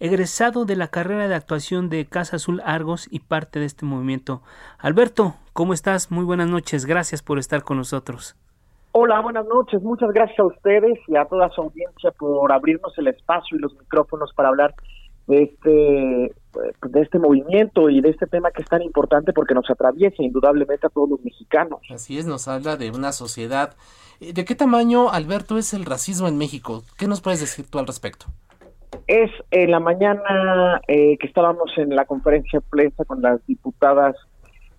[0.00, 4.42] egresado de la carrera de actuación de Casa Azul Argos y parte de este movimiento.
[4.78, 6.10] Alberto, ¿cómo estás?
[6.10, 6.86] Muy buenas noches.
[6.86, 8.36] Gracias por estar con nosotros.
[8.92, 9.82] Hola, buenas noches.
[9.82, 13.74] Muchas gracias a ustedes y a toda su audiencia por abrirnos el espacio y los
[13.76, 14.74] micrófonos para hablar
[15.26, 16.34] de este,
[16.88, 20.86] de este movimiento y de este tema que es tan importante porque nos atraviesa indudablemente
[20.86, 21.80] a todos los mexicanos.
[21.92, 23.76] Así es, nos habla de una sociedad.
[24.20, 26.82] Eh, ¿De qué tamaño, Alberto, es el racismo en México?
[26.96, 28.26] ¿Qué nos puedes decir tú al respecto?
[29.06, 34.16] Es en la mañana eh, que estábamos en la conferencia de prensa con las diputadas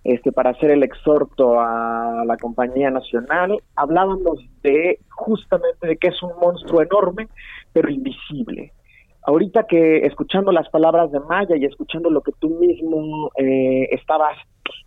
[0.04, 6.22] este, para hacer el exhorto a la compañía nacional, hablábamos de justamente de que es
[6.22, 7.28] un monstruo enorme,
[7.72, 8.72] pero invisible.
[9.22, 14.38] Ahorita que escuchando las palabras de Maya y escuchando lo que tú mismo eh, estabas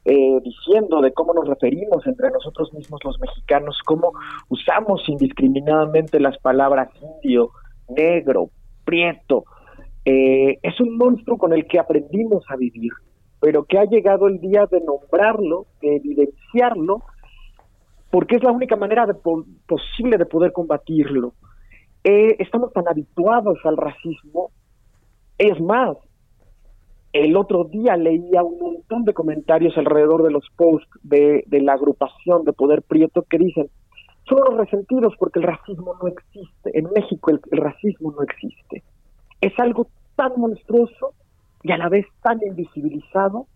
[0.06, 4.14] eh, diciendo de cómo nos referimos entre nosotros mismos los mexicanos, cómo
[4.50, 6.90] usamos indiscriminadamente las palabras
[7.22, 7.52] indio,
[7.90, 8.50] negro,
[8.84, 9.46] prieto,
[10.06, 12.92] eh, es un monstruo con el que aprendimos a vivir,
[13.40, 17.04] pero que ha llegado el día de nombrarlo, de evidenciarlo,
[18.10, 21.34] porque es la única manera de posible de poder combatirlo.
[22.04, 24.52] Eh, estamos tan habituados al racismo.
[25.38, 25.98] Es más,
[27.14, 32.44] el otro día leía un montón de comentarios alrededor de los posts de, la agrupación
[32.44, 33.70] de Poder Prieto que dicen,
[34.34, 36.78] son los resentidos porque el racismo no existe.
[36.78, 38.84] En México el, racismo no existe.
[39.42, 41.14] Es algo tan monstruoso
[41.64, 43.48] y a la vez tan invisibilizado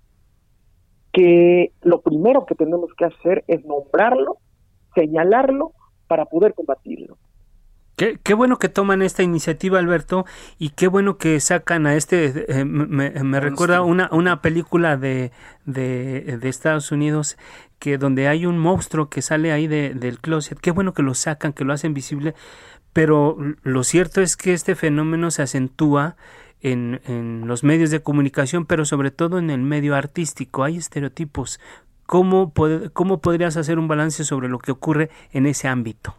[1.12, 4.38] que lo primero que tenemos que hacer es nombrarlo,
[4.94, 5.72] señalarlo
[6.08, 7.18] para poder combatirlo.
[7.98, 10.26] Qué, bueno que toman esta iniciativa, Alberto,
[10.60, 15.32] y qué bueno que sacan a este, eh, me, recuerda una, una película de,
[15.66, 17.40] de, Estados Unidos
[17.80, 21.14] que donde hay un monstruo que sale ahí de, del closet, qué bueno que lo
[21.14, 22.34] sacan, que lo hacen visible,
[22.94, 26.16] pero lo cierto es que este fenómeno se acentúa
[26.62, 31.60] en, en los medios de comunicación, pero sobre todo en el medio artístico, hay estereotipos.
[32.08, 32.54] ¿Cómo,
[32.94, 36.16] ¿Cómo podrías hacer un balance sobre lo que ocurre en ese ámbito?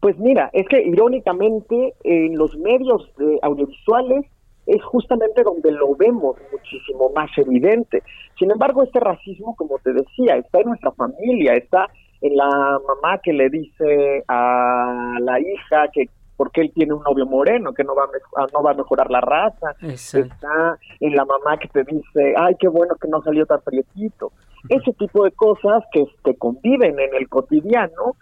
[0.00, 3.10] Pues mira, es que irónicamente en los medios
[3.42, 4.26] audiovisuales
[4.68, 8.02] es justamente donde lo vemos muchísimo más evidente.
[8.38, 11.86] Sin embargo, este racismo, como te decía, está en nuestra familia, está
[12.20, 17.26] en la mamá que le dice a la hija que porque él tiene un novio
[17.26, 19.74] moreno que no va a, ah, no va a mejorar la raza.
[19.80, 24.30] Está en la mamá que te dice, ay, qué bueno que no salió tan prietito.
[24.68, 28.14] Ese tipo de cosas que, que conviven en el cotidiano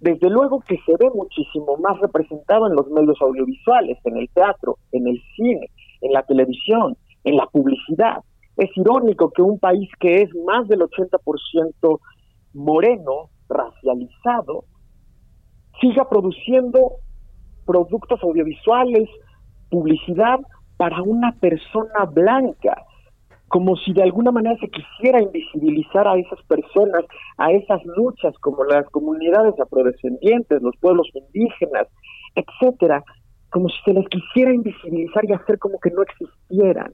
[0.00, 4.78] desde luego que se ve muchísimo más representado en los medios audiovisuales, en el teatro,
[4.92, 8.22] en el cine, en la televisión, en la publicidad.
[8.56, 12.00] Es irónico que un país que es más del 80%
[12.54, 14.64] moreno, racializado,
[15.80, 16.96] siga produciendo
[17.64, 19.08] productos audiovisuales,
[19.70, 20.40] publicidad
[20.76, 22.84] para una persona blanca
[23.50, 27.04] como si de alguna manera se quisiera invisibilizar a esas personas,
[27.36, 31.88] a esas luchas como las comunidades afrodescendientes, los pueblos indígenas,
[32.36, 33.02] etcétera,
[33.50, 36.92] como si se les quisiera invisibilizar y hacer como que no existieran.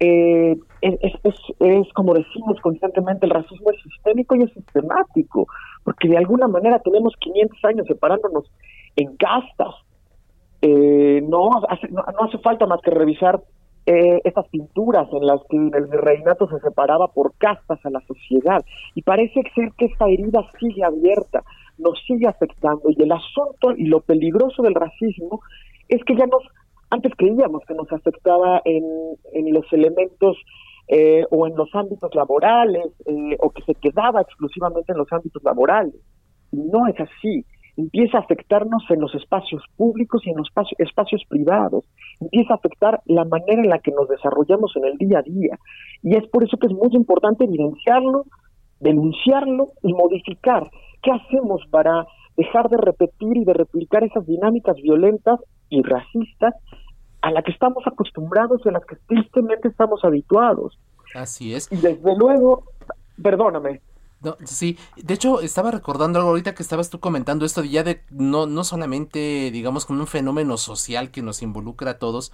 [0.00, 5.46] Eh, es, como decimos constantemente, el racismo es sistémico y es sistemático,
[5.82, 8.44] porque de alguna manera tenemos 500 años separándonos
[8.96, 9.74] en castas.
[10.62, 13.40] Eh, no, hace, no hace falta más que revisar
[13.90, 18.62] eh, estas pinturas en las que el virreinato se separaba por castas a la sociedad.
[18.94, 21.42] Y parece ser que esta herida sigue abierta,
[21.78, 22.82] nos sigue afectando.
[22.90, 25.40] Y el asunto y lo peligroso del racismo
[25.88, 26.42] es que ya nos,
[26.90, 28.84] antes creíamos que nos afectaba en,
[29.32, 30.36] en los elementos
[30.88, 35.42] eh, o en los ámbitos laborales, eh, o que se quedaba exclusivamente en los ámbitos
[35.42, 35.94] laborales.
[36.52, 37.44] No es así
[37.78, 40.48] empieza a afectarnos en los espacios públicos y en los
[40.78, 41.84] espacios, privados,
[42.20, 45.58] empieza a afectar la manera en la que nos desarrollamos en el día a día.
[46.02, 48.24] Y es por eso que es muy importante evidenciarlo,
[48.80, 50.68] denunciarlo y modificar.
[51.02, 52.04] ¿Qué hacemos para
[52.36, 56.54] dejar de repetir y de replicar esas dinámicas violentas y racistas
[57.20, 60.78] a las que estamos acostumbrados y a las que tristemente estamos habituados?
[61.14, 61.70] Así es.
[61.72, 62.64] Y desde luego,
[63.20, 63.80] perdóname,
[64.20, 67.84] no, sí, de hecho estaba recordando algo ahorita que estabas tú comentando esto de ya
[67.84, 72.32] de no, no solamente digamos como un fenómeno social que nos involucra a todos,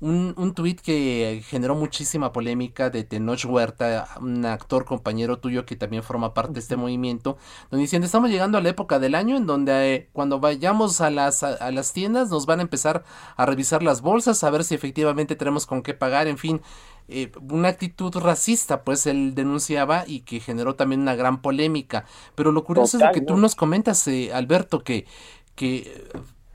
[0.00, 5.76] un, un tuit que generó muchísima polémica de Tenoch Huerta, un actor compañero tuyo que
[5.76, 7.38] también forma parte de este movimiento,
[7.70, 11.10] donde dicen, estamos llegando a la época del año en donde eh, cuando vayamos a
[11.10, 13.04] las, a, las tiendas nos van a empezar
[13.36, 16.60] a revisar las bolsas, a ver si efectivamente tenemos con qué pagar, en fin,
[17.08, 22.04] eh, una actitud racista, pues él denunciaba y que generó también una gran polémica.
[22.34, 25.06] Pero lo curioso es lo que tú nos comentas, eh, Alberto, que,
[25.54, 26.04] que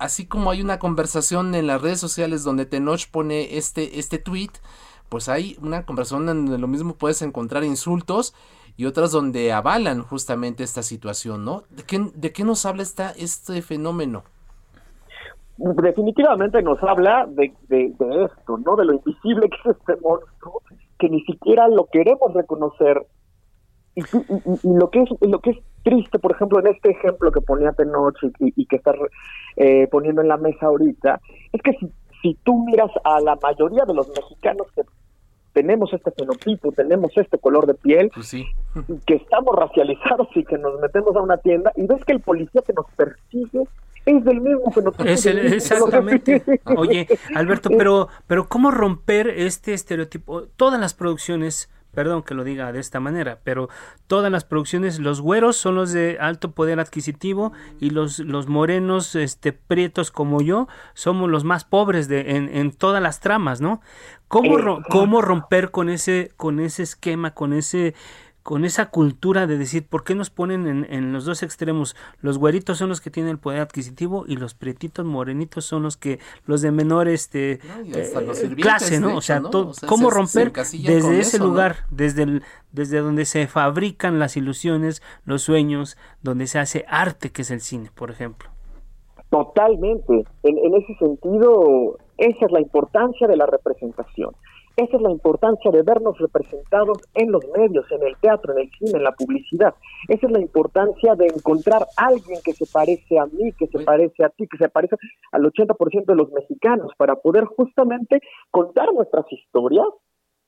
[0.02, 4.50] así como hay una conversación en las redes sociales donde Tenoch pone este, este tweet,
[5.10, 8.34] pues hay una conversación donde lo mismo puedes encontrar insultos
[8.78, 11.64] y otras donde avalan justamente esta situación, ¿no?
[11.70, 14.24] ¿De qué, de qué nos habla esta, este fenómeno?
[15.58, 18.76] Definitivamente nos habla de, de, de esto, ¿no?
[18.76, 20.64] De lo invisible que es este monstruo,
[20.98, 23.06] que ni siquiera lo queremos reconocer
[23.96, 24.04] y,
[24.64, 28.18] lo que es lo que es triste, por ejemplo, en este ejemplo que ponía Tenoch
[28.40, 28.94] y, y que está
[29.58, 31.20] eh, poniendo en la mesa ahorita,
[31.52, 34.84] es que si, si tú miras a la mayoría de los mexicanos que
[35.54, 38.32] tenemos este fenotipo, tenemos este color de piel, pues
[39.06, 42.62] que estamos racializados y que nos metemos a una tienda y ves que el policía
[42.66, 43.64] que nos persigue
[44.06, 45.04] es del mismo fenotipo.
[45.04, 46.44] exactamente.
[46.78, 50.44] Oye, Alberto, pero, pero ¿cómo romper este estereotipo?
[50.56, 53.70] Todas las producciones perdón que lo diga de esta manera, pero
[54.08, 59.16] todas las producciones, los güeros son los de alto poder adquisitivo y los, los morenos,
[59.16, 63.82] este, prietos como yo, somos los más pobres de, en, en todas las tramas, ¿no?
[64.28, 67.94] ¿Cómo, ¿Cómo romper con ese, con ese esquema, con ese
[68.44, 71.96] con esa cultura de decir, ¿por qué nos ponen en, en, los dos extremos?
[72.22, 75.96] Los güeritos son los que tienen el poder adquisitivo y los prietitos morenitos son los
[75.98, 77.60] que, los de menor este
[77.94, 79.16] eh, clase, ¿no?
[79.16, 79.42] o sea,
[79.88, 85.98] ¿cómo romper desde ese lugar, desde, el, desde donde se fabrican las ilusiones, los sueños,
[86.22, 88.50] donde se hace arte, que es el cine, por ejemplo?
[89.30, 90.26] Totalmente.
[90.44, 94.36] En, en ese sentido, esa es la importancia de la representación.
[94.78, 98.72] Esa es la importancia de vernos representados en los medios, en el teatro, en el
[98.72, 99.76] cine, en la publicidad.
[100.08, 103.80] Esa es la importancia de encontrar a alguien que se parece a mí, que se
[103.80, 104.96] parece a ti, que se parece
[105.32, 109.88] al 80% de los mexicanos, para poder justamente contar nuestras historias,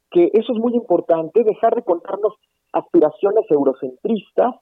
[0.10, 2.34] que eso es muy importante, dejar de contarnos
[2.72, 4.56] aspiraciones eurocentristas,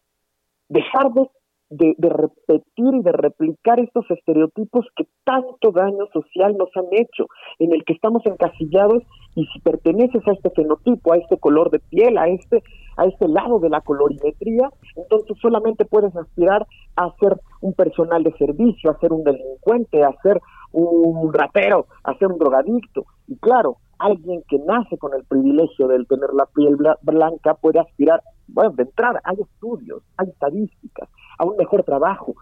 [0.69, 1.29] dejar de
[1.71, 7.27] de, repetir y de replicar estos estereotipos que tanto daño social nos han hecho,
[7.59, 9.03] en el que estamos encasillados
[9.35, 12.61] y si perteneces a este fenotipo, a este color de piel, a este,
[12.97, 16.67] a este lado de la colorimetría, entonces solamente puedes aspirar
[16.97, 20.41] a ser un personal de servicio, a ser un delincuente, a ser
[20.71, 23.05] un ratero, a ser un drogadicto.
[23.27, 28.21] Y claro, alguien que nace con el privilegio de tener la piel blanca puede aspirar,
[28.47, 32.33] bueno, de entrada, hay estudios, hay estadísticas, a un mejor trabajo.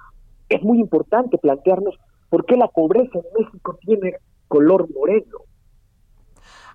[0.48, 1.96] Es muy importante plantearnos
[2.30, 4.16] por qué la pobreza en México tiene
[4.48, 5.49] color moreno.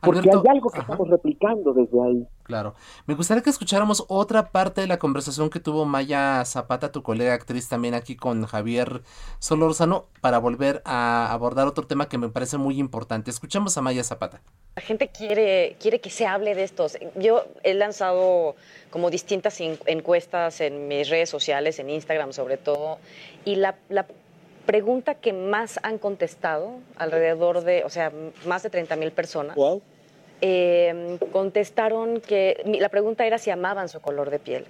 [0.05, 2.27] Porque hay algo que estamos replicando desde ahí.
[2.45, 2.75] Claro.
[3.07, 7.33] Me gustaría que escucháramos otra parte de la conversación que tuvo Maya Zapata, tu colega
[7.35, 9.03] actriz, también aquí con Javier
[9.39, 13.31] Solorzano, para volver a abordar otro tema que me parece muy importante.
[13.31, 14.43] Escuchamos a Maya Zapata.
[14.77, 16.99] La gente quiere, quiere que se hable de estos.
[17.17, 18.57] Yo he lanzado
[18.91, 22.99] como distintas encuestas en mis redes sociales, en Instagram sobre todo,
[23.45, 24.07] y la, la
[24.67, 28.13] pregunta que más han contestado, alrededor de, o sea,
[28.47, 29.83] más de 30 mil personas, wow.
[30.47, 34.67] Em, contestaron que la pregunta era si amaban su color de piel.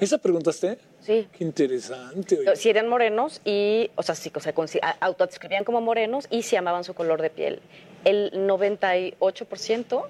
[0.00, 0.78] ¿Esa preguntaste?
[0.98, 1.28] Sí.
[1.30, 2.56] Qué interesante.
[2.56, 4.52] Si eran morenos y, o sea, sí, o sea,
[4.98, 7.60] autodescribían como morenos y si amaban su color de piel.
[8.04, 10.02] El 98%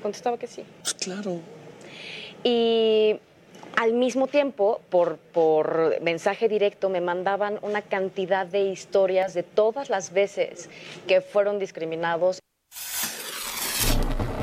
[0.00, 0.64] contestaba que sí.
[0.80, 1.40] Pues claro.
[2.42, 3.20] Y
[3.76, 9.90] al mismo tiempo, por, por mensaje directo, me mandaban una cantidad de historias de todas
[9.90, 10.70] las veces
[11.06, 12.38] que fueron discriminados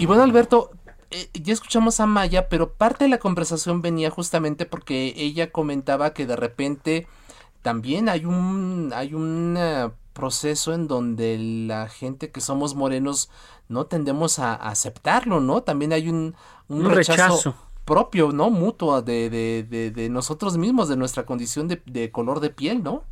[0.01, 0.71] y bueno, Alberto,
[1.11, 6.13] eh, ya escuchamos a Maya, pero parte de la conversación venía justamente porque ella comentaba
[6.15, 7.05] que de repente
[7.61, 13.29] también hay un hay un eh, proceso en donde la gente que somos morenos
[13.69, 15.61] no tendemos a, aceptarlo, ¿no?
[15.61, 16.33] También hay un,
[16.67, 17.53] un, rechazo,
[17.85, 18.49] propio, ¿no?
[18.49, 23.03] Mutuo de, de, de, nosotros mismos, de nuestra condición de, de color de piel, ¿no?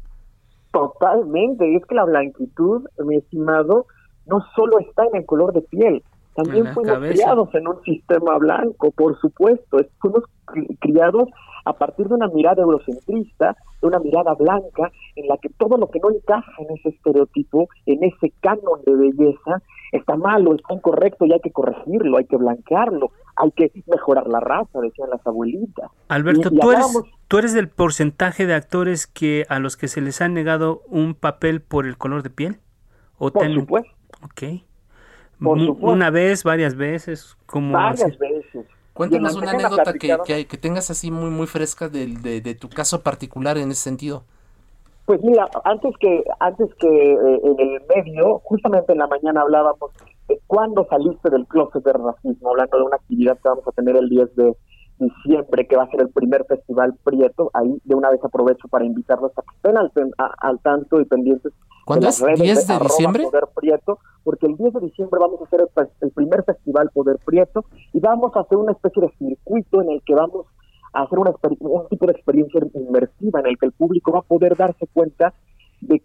[0.72, 3.86] Totalmente, y es que la blanquitud, mi estimado,
[4.26, 6.04] no solo está en el color de piel,
[6.36, 9.78] también fuimos criados en un sistema blanco, por supuesto.
[10.00, 10.24] Fuimos
[10.80, 11.30] criados
[11.66, 15.90] a partir de una mirada eurocentrista, de una mirada blanca, en la que todo lo
[15.90, 19.62] que no encaja en ese estereotipo, en ese canon de belleza,
[19.92, 24.40] está malo, está incorrecto y hay que corregirlo, hay que blanquearlo, hay que mejorar la
[24.40, 25.92] raza, decían las abuelitas.
[26.08, 30.22] Alberto, ¿tú, eres, tú eres del porcentaje de actores que a los que se les
[30.22, 32.58] ha negado un papel por el color de piel?
[33.18, 33.92] ¿O por supuesto.
[35.42, 38.66] Una vez, varias veces, como varias veces.
[38.94, 42.08] Cuéntanos una anécdota que, que, tengas así muy muy fresca de,
[42.42, 44.24] de, tu caso particular en ese sentido.
[45.06, 49.92] Pues mira, antes que antes que eh, en el medio, justamente en la mañana hablábamos
[50.28, 53.96] de cuándo saliste del closet de racismo, hablando de una actividad que vamos a tener
[53.96, 54.56] el 10 de
[55.00, 57.50] diciembre, que va a ser el primer festival Prieto.
[57.54, 61.54] Ahí de una vez aprovecho para invitarlos a que estén al, al tanto y pendientes.
[61.90, 62.22] ¿Cuándo es?
[62.22, 63.24] ¿10 de, diciembre?
[63.24, 65.68] Poder Prieto, porque el 10 de diciembre vamos a hacer
[66.02, 70.04] el, primer festival Poder Prieto y vamos a hacer una especie de circuito en el
[70.04, 70.46] que vamos
[70.94, 71.32] a hacer una
[71.62, 75.34] un tipo de experiencia inmersiva en el que el público va a poder darse cuenta
[75.82, 76.04] de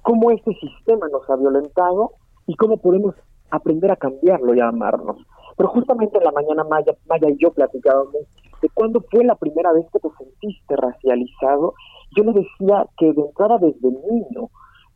[0.00, 2.12] cómo este sistema nos ha violentado
[2.46, 3.14] y cómo podemos
[3.50, 5.18] aprender a cambiarlo y a amarnos.
[5.58, 8.14] Pero justamente en la mañana Maya, Maya y yo platicábamos
[8.62, 11.74] de cuándo fue la primera vez que te sentiste racializado.
[12.16, 14.48] Yo le decía que de entrada desde niño,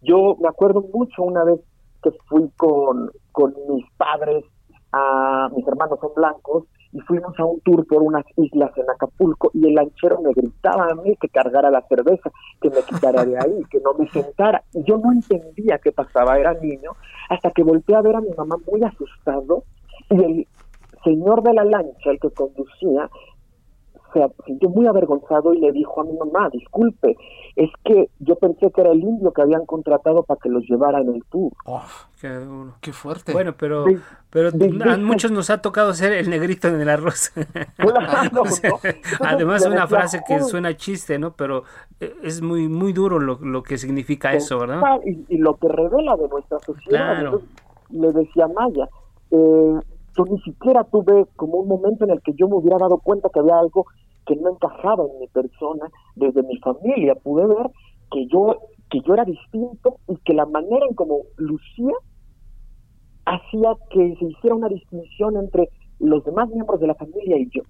[0.03, 1.61] yo me acuerdo mucho una vez
[2.03, 4.45] que fui con, con mis padres,
[4.93, 9.51] a mis hermanos son blancos, y fuimos a un tour por unas islas en Acapulco
[9.55, 12.31] y el lanchero me gritaba a mí que cargara la cerveza,
[12.61, 14.63] que me quitara de ahí, que no me sentara.
[14.75, 16.91] Y yo no entendía qué pasaba, era niño,
[17.31, 19.65] hasta que volteé a ver a mi mamá muy asustado
[20.11, 20.49] y el
[21.03, 23.09] señor de la lancha, el que conducía,
[24.13, 27.17] se sintió muy avergonzado y le dijo a mi mamá, disculpe,
[27.57, 31.01] es que yo pensé que era el indio que habían contratado para que los llevara
[31.01, 31.53] en el tour.
[31.67, 31.83] Oh,
[32.81, 33.33] qué, fuerte.
[33.33, 33.85] Bueno, pero,
[34.31, 37.33] pero a muchos nos ha tocado ser el negrito en el arroz.
[39.21, 41.33] Además, una frase que suena chiste, ¿no?
[41.35, 41.65] Pero
[42.01, 44.81] eh, es muy muy duro lo, lo que significa eso, ¿verdad?
[45.05, 47.33] Y, lo que revela de nuestra sociedad.
[47.91, 48.89] le decía Maya,
[49.31, 49.81] eh,
[50.17, 53.29] yo ni siquiera tuve como un momento en el que yo me hubiera dado cuenta
[53.33, 53.87] que había algo
[54.27, 57.71] que no encajaba en mi persona, desde mi familia pude ver
[58.11, 58.59] que yo
[58.91, 61.95] que yo era distinto y que la manera en como lucía
[63.25, 67.63] hacía que se hiciera una distinción entre los demás miembros de la familia y yo.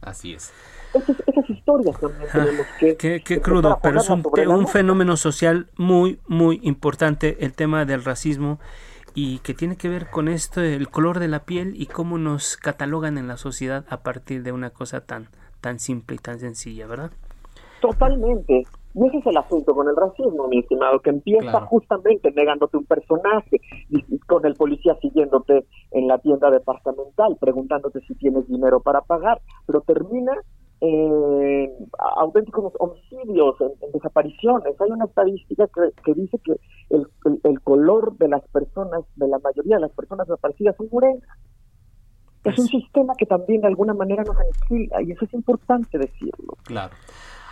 [0.00, 0.52] Así es.
[0.94, 2.96] Esas, historias también tenemos que...
[2.96, 8.58] Qué, crudo, pero es un, un fenómeno social muy, muy importante el tema del racismo
[9.14, 12.56] y que tiene que ver con esto, el color de la piel y cómo nos
[12.56, 15.28] catalogan en la sociedad a partir de una cosa tan,
[15.60, 17.10] tan simple y tan sencilla, ¿verdad?
[17.80, 18.64] Totalmente.
[18.92, 22.86] Y ese es el asunto con el racismo, mi estimado, que empieza justamente negándote un
[22.86, 29.02] personaje, y con el policía siguiéndote en la tienda departamental, preguntándote si tienes dinero para
[29.02, 30.32] pagar, pero termina
[30.80, 31.70] en
[32.16, 34.80] auténticos homicidios, en, desapariciones.
[34.80, 35.68] Hay una estadística
[36.04, 36.58] que, dice que
[36.90, 37.06] el,
[37.44, 41.22] el, color de las personas, de la mayoría de las personas desaparecidas son morenas.
[42.44, 46.54] Es un sistema que también de alguna manera nos aniquila y eso es importante decirlo.
[46.64, 46.94] Claro.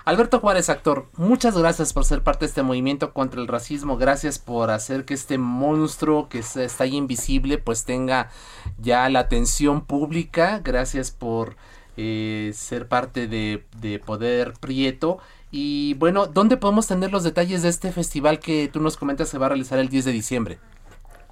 [0.07, 3.99] Alberto Juárez, actor, muchas gracias por ser parte de este movimiento contra el racismo.
[3.99, 8.31] Gracias por hacer que este monstruo que está ahí invisible pues tenga
[8.79, 10.63] ya la atención pública.
[10.65, 11.57] Gracias por
[11.99, 15.19] eh, ser parte de, de Poder Prieto.
[15.51, 19.39] Y bueno, ¿dónde podemos tener los detalles de este festival que tú nos comentas se
[19.39, 20.59] va a realizar el 10 de diciembre?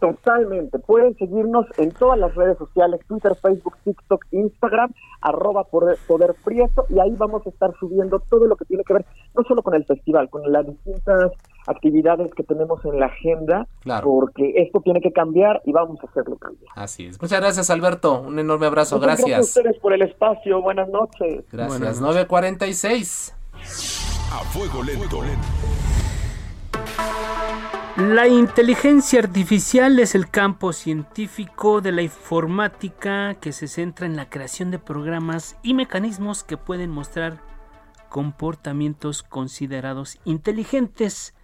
[0.01, 0.79] Totalmente.
[0.79, 4.93] Pueden seguirnos en todas las redes sociales, Twitter, Facebook, TikTok, Instagram,
[5.23, 9.07] arroba poder, Prieto, y ahí vamos a estar subiendo todo lo que tiene que ver,
[9.35, 11.33] no solo con el festival, con las distintas
[11.67, 13.67] actividades que tenemos en la agenda,
[14.03, 16.71] porque esto tiene que cambiar y vamos a hacerlo cambiar.
[16.75, 17.21] Así es.
[17.21, 18.21] Muchas gracias, Alberto.
[18.21, 18.99] Un enorme abrazo.
[19.01, 19.29] gracias.
[19.29, 20.63] Gracias a ustedes por el espacio.
[20.63, 21.45] Buenas noches.
[21.51, 22.01] Gracias.
[22.01, 23.37] 946.
[24.33, 25.21] A fuego lento.
[27.97, 34.29] La inteligencia artificial es el campo científico de la informática que se centra en la
[34.29, 37.41] creación de programas y mecanismos que pueden mostrar
[38.11, 41.35] comportamientos considerados inteligentes.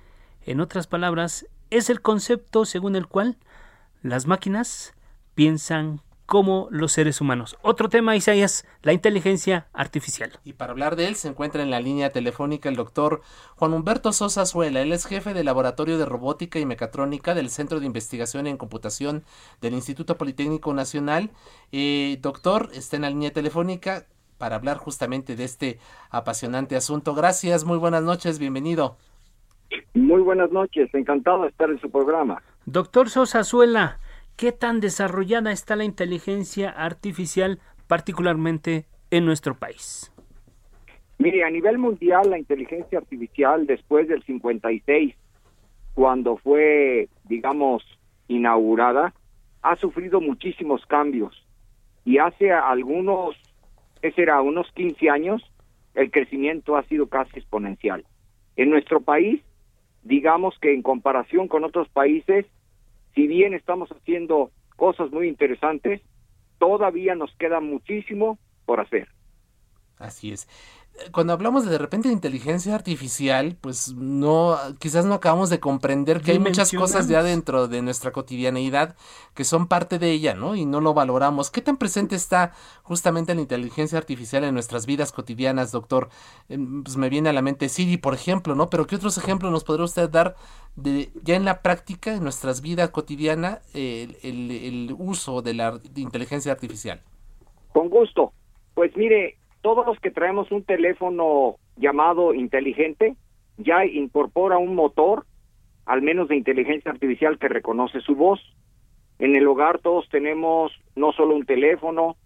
[0.45, 3.39] En otras palabras, es el concepto según el cual
[4.03, 4.95] las máquinas
[5.35, 7.59] piensan como los seres humanos.
[7.63, 10.39] Otro tema, Isaías, la inteligencia artificial.
[10.45, 13.21] Y para hablar de él se encuentra en la línea telefónica el doctor
[13.57, 14.81] Juan Humberto Sosa Suela.
[14.81, 19.25] Él es jefe del Laboratorio de Robótica y Mecatrónica del Centro de Investigación en Computación
[19.61, 21.31] del Instituto Politécnico Nacional.
[21.71, 24.07] Eh, doctor, está en la línea telefónica
[24.39, 25.79] para hablar justamente de este
[26.11, 27.15] apasionante asunto.
[27.15, 28.97] Gracias, muy buenas noches, bienvenido.
[29.95, 32.43] Muy buenas noches, encantado de estar en su programa.
[32.67, 33.99] Doctor Sosa Suela,
[34.37, 40.13] ¿Qué tan desarrollada está la inteligencia artificial, particularmente en nuestro país?
[41.19, 45.15] Mire, a nivel mundial, la inteligencia artificial después del 56,
[45.95, 47.85] cuando fue, digamos,
[48.27, 49.15] inaugurada,
[49.61, 51.47] ha sufrido muchísimos cambios.
[52.05, 53.37] Y hace algunos,
[54.01, 54.41] ¿qué será?
[54.41, 55.43] Unos 15 años,
[55.95, 58.05] el crecimiento ha sido casi exponencial.
[58.57, 59.41] En nuestro país,
[60.03, 62.47] digamos que en comparación con otros países,
[63.15, 66.01] si bien estamos haciendo cosas muy interesantes,
[66.59, 69.09] todavía nos queda muchísimo por hacer.
[69.99, 70.49] Así es
[71.11, 76.21] cuando hablamos de de repente de inteligencia artificial, pues no, quizás no acabamos de comprender
[76.21, 78.95] que hay muchas cosas ya dentro de nuestra cotidianeidad
[79.35, 80.55] que son parte de ella, ¿no?
[80.55, 81.51] Y no lo valoramos.
[81.51, 86.11] ¿Qué tan presente está justamente la inteligencia artificial en nuestras vidas cotidianas, doctor?
[86.49, 88.69] Em, pues me viene a la mente Siri, por ejemplo, ¿no?
[88.69, 90.37] Pero ¿qué otros ejemplos nos podría usted dar
[90.77, 96.53] de ya en la práctica, en nuestras vidas cotidianas, el, el uso de la inteligencia
[96.53, 97.01] artificial?
[97.73, 98.33] Con gusto.
[98.75, 103.17] Pues mire, todos los que traemos un teléfono llamado inteligente
[103.57, 105.25] ya incorpora un motor,
[105.87, 108.41] al menos de inteligencia artificial, que reconoce su voz.
[109.19, 112.17] En el hogar todos tenemos no solo un teléfono,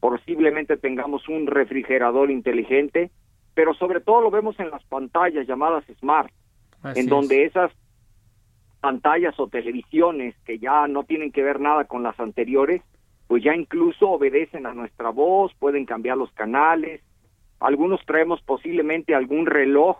[0.00, 3.10] posiblemente tengamos un refrigerador inteligente,
[3.54, 6.30] pero sobre todo lo vemos en las pantallas llamadas smart,
[6.94, 7.72] en donde esas
[8.80, 12.82] pantallas o televisiones que ya no tienen que ver nada con las anteriores,
[13.32, 17.00] pues ya incluso obedecen a nuestra voz, pueden cambiar los canales.
[17.60, 19.96] Algunos traemos posiblemente algún reloj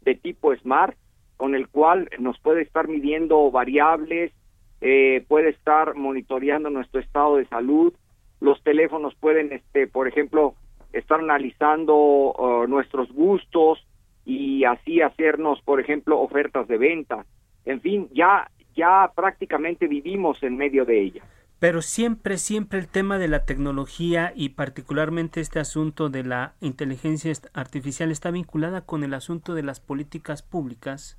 [0.00, 0.96] de tipo smart
[1.36, 4.32] con el cual nos puede estar midiendo variables,
[4.80, 7.92] eh, puede estar monitoreando nuestro estado de salud.
[8.40, 10.54] Los teléfonos pueden, este, por ejemplo,
[10.94, 11.94] estar analizando
[12.32, 13.86] uh, nuestros gustos
[14.24, 17.26] y así hacernos, por ejemplo, ofertas de venta.
[17.66, 21.22] En fin, ya ya prácticamente vivimos en medio de ella.
[21.60, 27.30] Pero siempre, siempre el tema de la tecnología y particularmente este asunto de la inteligencia
[27.52, 31.18] artificial está vinculada con el asunto de las políticas públicas.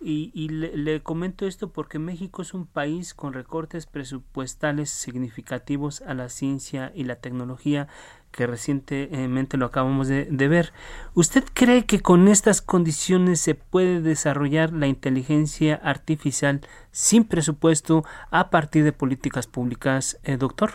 [0.00, 6.28] Y, le, comento esto porque México es un país con recortes presupuestales significativos a la
[6.28, 7.88] ciencia y la tecnología
[8.30, 10.72] que recientemente lo acabamos de, ver.
[11.14, 16.60] ¿Usted cree que con estas condiciones se puede desarrollar la inteligencia artificial
[16.90, 20.70] sin presupuesto a partir de políticas públicas, eh, doctor?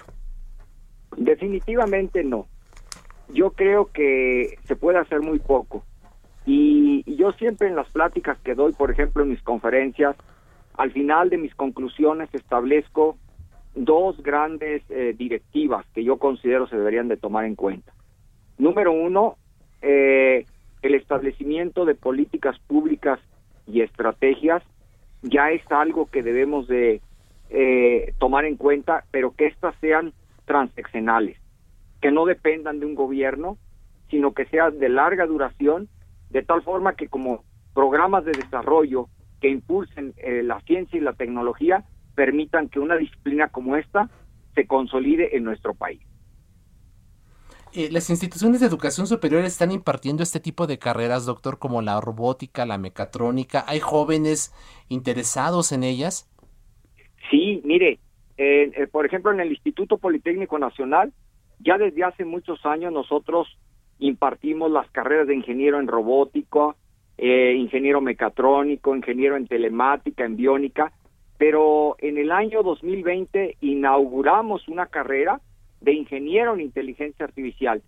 [1.15, 2.47] Definitivamente no.
[3.29, 5.83] Yo creo que se puede hacer muy poco.
[6.45, 10.15] Y, y yo siempre en las pláticas que doy, por ejemplo, en mis conferencias,
[10.75, 13.17] al final de mis conclusiones establezco
[13.75, 17.93] dos grandes eh, directivas que yo considero se deberían de tomar en cuenta.
[18.57, 19.37] Número uno,
[19.81, 20.45] eh,
[20.81, 23.19] el establecimiento de políticas públicas
[23.65, 24.63] y estrategias
[25.21, 27.01] ya es algo que debemos de
[27.49, 30.13] eh, tomar en cuenta, pero que éstas sean
[30.45, 31.37] transeccionales,
[32.01, 33.57] que no dependan de un gobierno,
[34.09, 35.87] sino que sean de larga duración,
[36.29, 37.43] de tal forma que como
[37.73, 39.07] programas de desarrollo
[39.39, 40.13] que impulsen
[40.43, 41.85] la ciencia y la tecnología
[42.15, 44.09] permitan que una disciplina como esta
[44.55, 46.01] se consolide en nuestro país.
[47.75, 51.99] Eh, las instituciones de educación superior están impartiendo este tipo de carreras, doctor, como la
[51.99, 53.65] robótica, la mecatrónica.
[53.67, 54.53] ¿Hay jóvenes
[54.89, 56.29] interesados en ellas?
[57.31, 57.99] Sí, mire,
[58.37, 61.13] eh, por ejemplo, en el Instituto Politécnico Nacional,
[61.59, 63.47] ya desde hace muchos años nosotros
[63.99, 66.75] impartimos las carreras de ingeniero en robótica,
[67.17, 70.91] eh, ingeniero mecatrónico, ingeniero en telemática, en biónica,
[71.37, 75.41] pero en el año 2020 inauguramos una carrera
[75.81, 77.81] de ingeniero en inteligencia artificial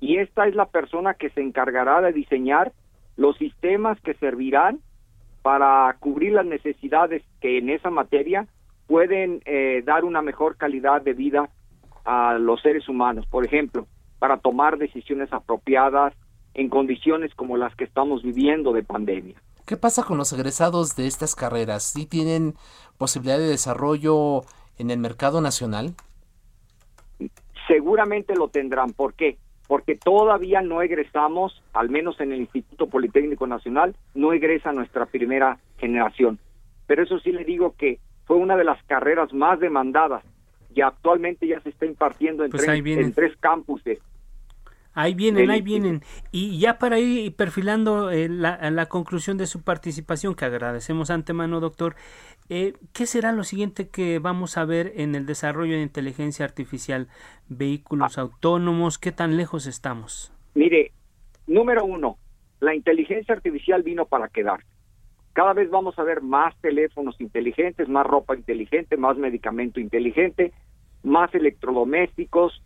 [0.00, 2.72] y esta es la persona que se encargará de diseñar
[3.16, 4.80] los sistemas que servirán
[5.42, 8.46] para cubrir las necesidades que en esa materia
[8.86, 11.48] pueden eh, dar una mejor calidad de vida
[12.04, 13.26] a los seres humanos.
[13.26, 13.86] Por ejemplo,
[14.18, 16.14] para tomar decisiones apropiadas
[16.54, 19.36] en condiciones como las que estamos viviendo de pandemia.
[19.66, 21.84] ¿Qué pasa con los egresados de estas carreras?
[21.84, 22.54] ¿Sí tienen
[22.98, 24.42] posibilidad de desarrollo
[24.78, 25.94] en el mercado nacional?
[27.66, 28.92] Seguramente lo tendrán.
[28.92, 29.38] ¿Por qué?
[29.66, 35.58] Porque todavía no egresamos, al menos en el Instituto Politécnico Nacional, no egresa nuestra primera
[35.78, 36.38] generación.
[36.86, 40.22] Pero eso sí le digo que fue una de las carreras más demandadas
[40.74, 44.00] y actualmente ya se está impartiendo en, pues tres, en tres campuses
[44.94, 46.02] Ahí vienen, ahí vienen.
[46.30, 51.58] Y ya para ir perfilando eh, la, la, conclusión de su participación, que agradecemos antemano,
[51.60, 51.96] doctor,
[52.48, 57.08] eh, ¿qué será lo siguiente que vamos a ver en el desarrollo de inteligencia artificial?
[57.48, 58.98] ¿Vehículos autónomos?
[58.98, 60.32] ¿Qué tan lejos estamos?
[60.54, 60.92] Mire,
[61.46, 62.18] número uno,
[62.60, 64.60] la inteligencia artificial vino para quedar.
[65.32, 70.52] Cada vez vamos a ver más teléfonos inteligentes, más ropa inteligente, más medicamento inteligente,
[71.02, 72.62] más electrodomésticos,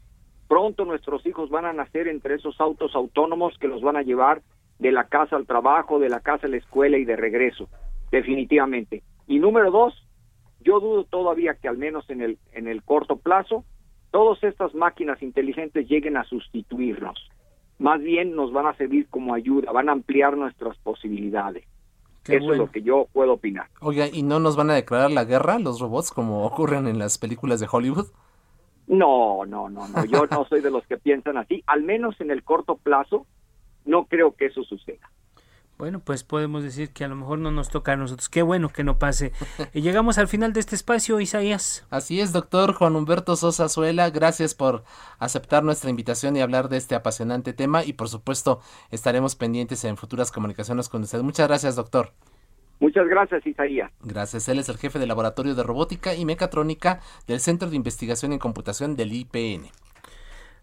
[0.48, 4.42] Pronto nuestros hijos van a nacer entre esos autos autónomos que los van a llevar
[4.78, 7.68] de la casa al trabajo, de la casa a la escuela y de regreso,
[8.10, 9.02] definitivamente.
[9.26, 9.94] Y número dos,
[10.60, 13.64] yo dudo todavía que al menos en el, en el corto plazo,
[14.10, 17.28] todas estas máquinas inteligentes lleguen a sustituirnos.
[17.78, 21.64] Más bien nos van a servir como ayuda, van a ampliar nuestras posibilidades.
[22.24, 23.68] Eso es lo que yo puedo opinar.
[23.80, 27.16] Oiga, ¿y no nos van a declarar la guerra los robots como ocurren en las
[27.16, 28.08] películas de Hollywood?
[28.88, 30.04] No, no, no, no.
[30.06, 31.62] Yo no soy de los que piensan así.
[31.66, 33.26] Al menos en el corto plazo,
[33.84, 35.10] no creo que eso suceda.
[35.78, 38.28] Bueno, pues podemos decir que a lo mejor no nos toca a nosotros.
[38.28, 39.32] Qué bueno que no pase.
[39.72, 41.86] Y llegamos al final de este espacio, Isaías.
[41.88, 44.10] Así es, doctor Juan Humberto Sosa Zuela.
[44.10, 44.82] Gracias por
[45.20, 47.84] aceptar nuestra invitación y hablar de este apasionante tema.
[47.84, 48.60] Y por supuesto,
[48.90, 51.22] estaremos pendientes en futuras comunicaciones con usted.
[51.22, 52.12] Muchas gracias, doctor.
[52.80, 53.90] Muchas gracias, Isaías.
[54.02, 54.48] Gracias.
[54.48, 58.38] Él es el jefe del Laboratorio de Robótica y Mecatrónica del Centro de Investigación en
[58.38, 59.68] Computación del IPN.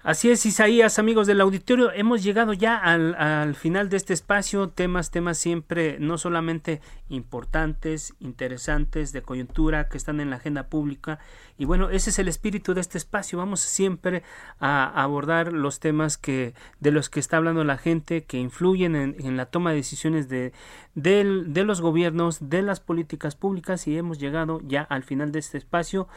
[0.05, 4.70] Así es, Isaías, amigos del auditorio, hemos llegado ya al, al, final de este espacio,
[4.70, 11.18] temas, temas siempre no solamente importantes, interesantes, de coyuntura, que están en la agenda pública.
[11.57, 13.39] Y bueno, ese es el espíritu de este espacio.
[13.39, 14.22] Vamos siempre
[14.59, 19.16] a abordar los temas que, de los que está hablando la gente, que influyen en,
[19.18, 20.53] en la toma de decisiones de,
[20.95, 25.39] de, de los gobiernos, de las políticas públicas, y hemos llegado ya al final de
[25.39, 26.07] este espacio.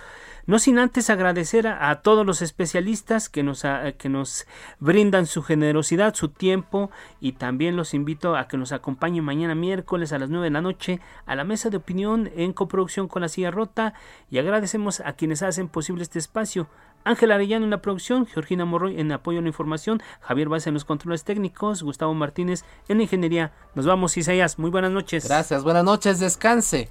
[0.47, 4.47] No sin antes agradecer a, todos los especialistas que nos, a, que nos
[4.81, 10.13] brindan su generosidad, su tiempo y también los invito a que nos acompañen mañana miércoles
[10.15, 13.29] a las 9 de la noche a la mesa de opinión en coproducción con la
[13.29, 13.93] silla rota
[14.31, 16.69] y agradecemos a quienes hacen posible este espacio.
[17.05, 20.75] Ángel Arellano en la producción, Georgina Morroy en apoyo a la información, Javier Vázquez en
[20.75, 23.53] los controles técnicos, Gustavo Martínez en la ingeniería.
[23.75, 24.59] Nos vamos, Isaías.
[24.59, 25.27] Muy buenas noches.
[25.27, 26.91] Gracias, buenas noches, descanse.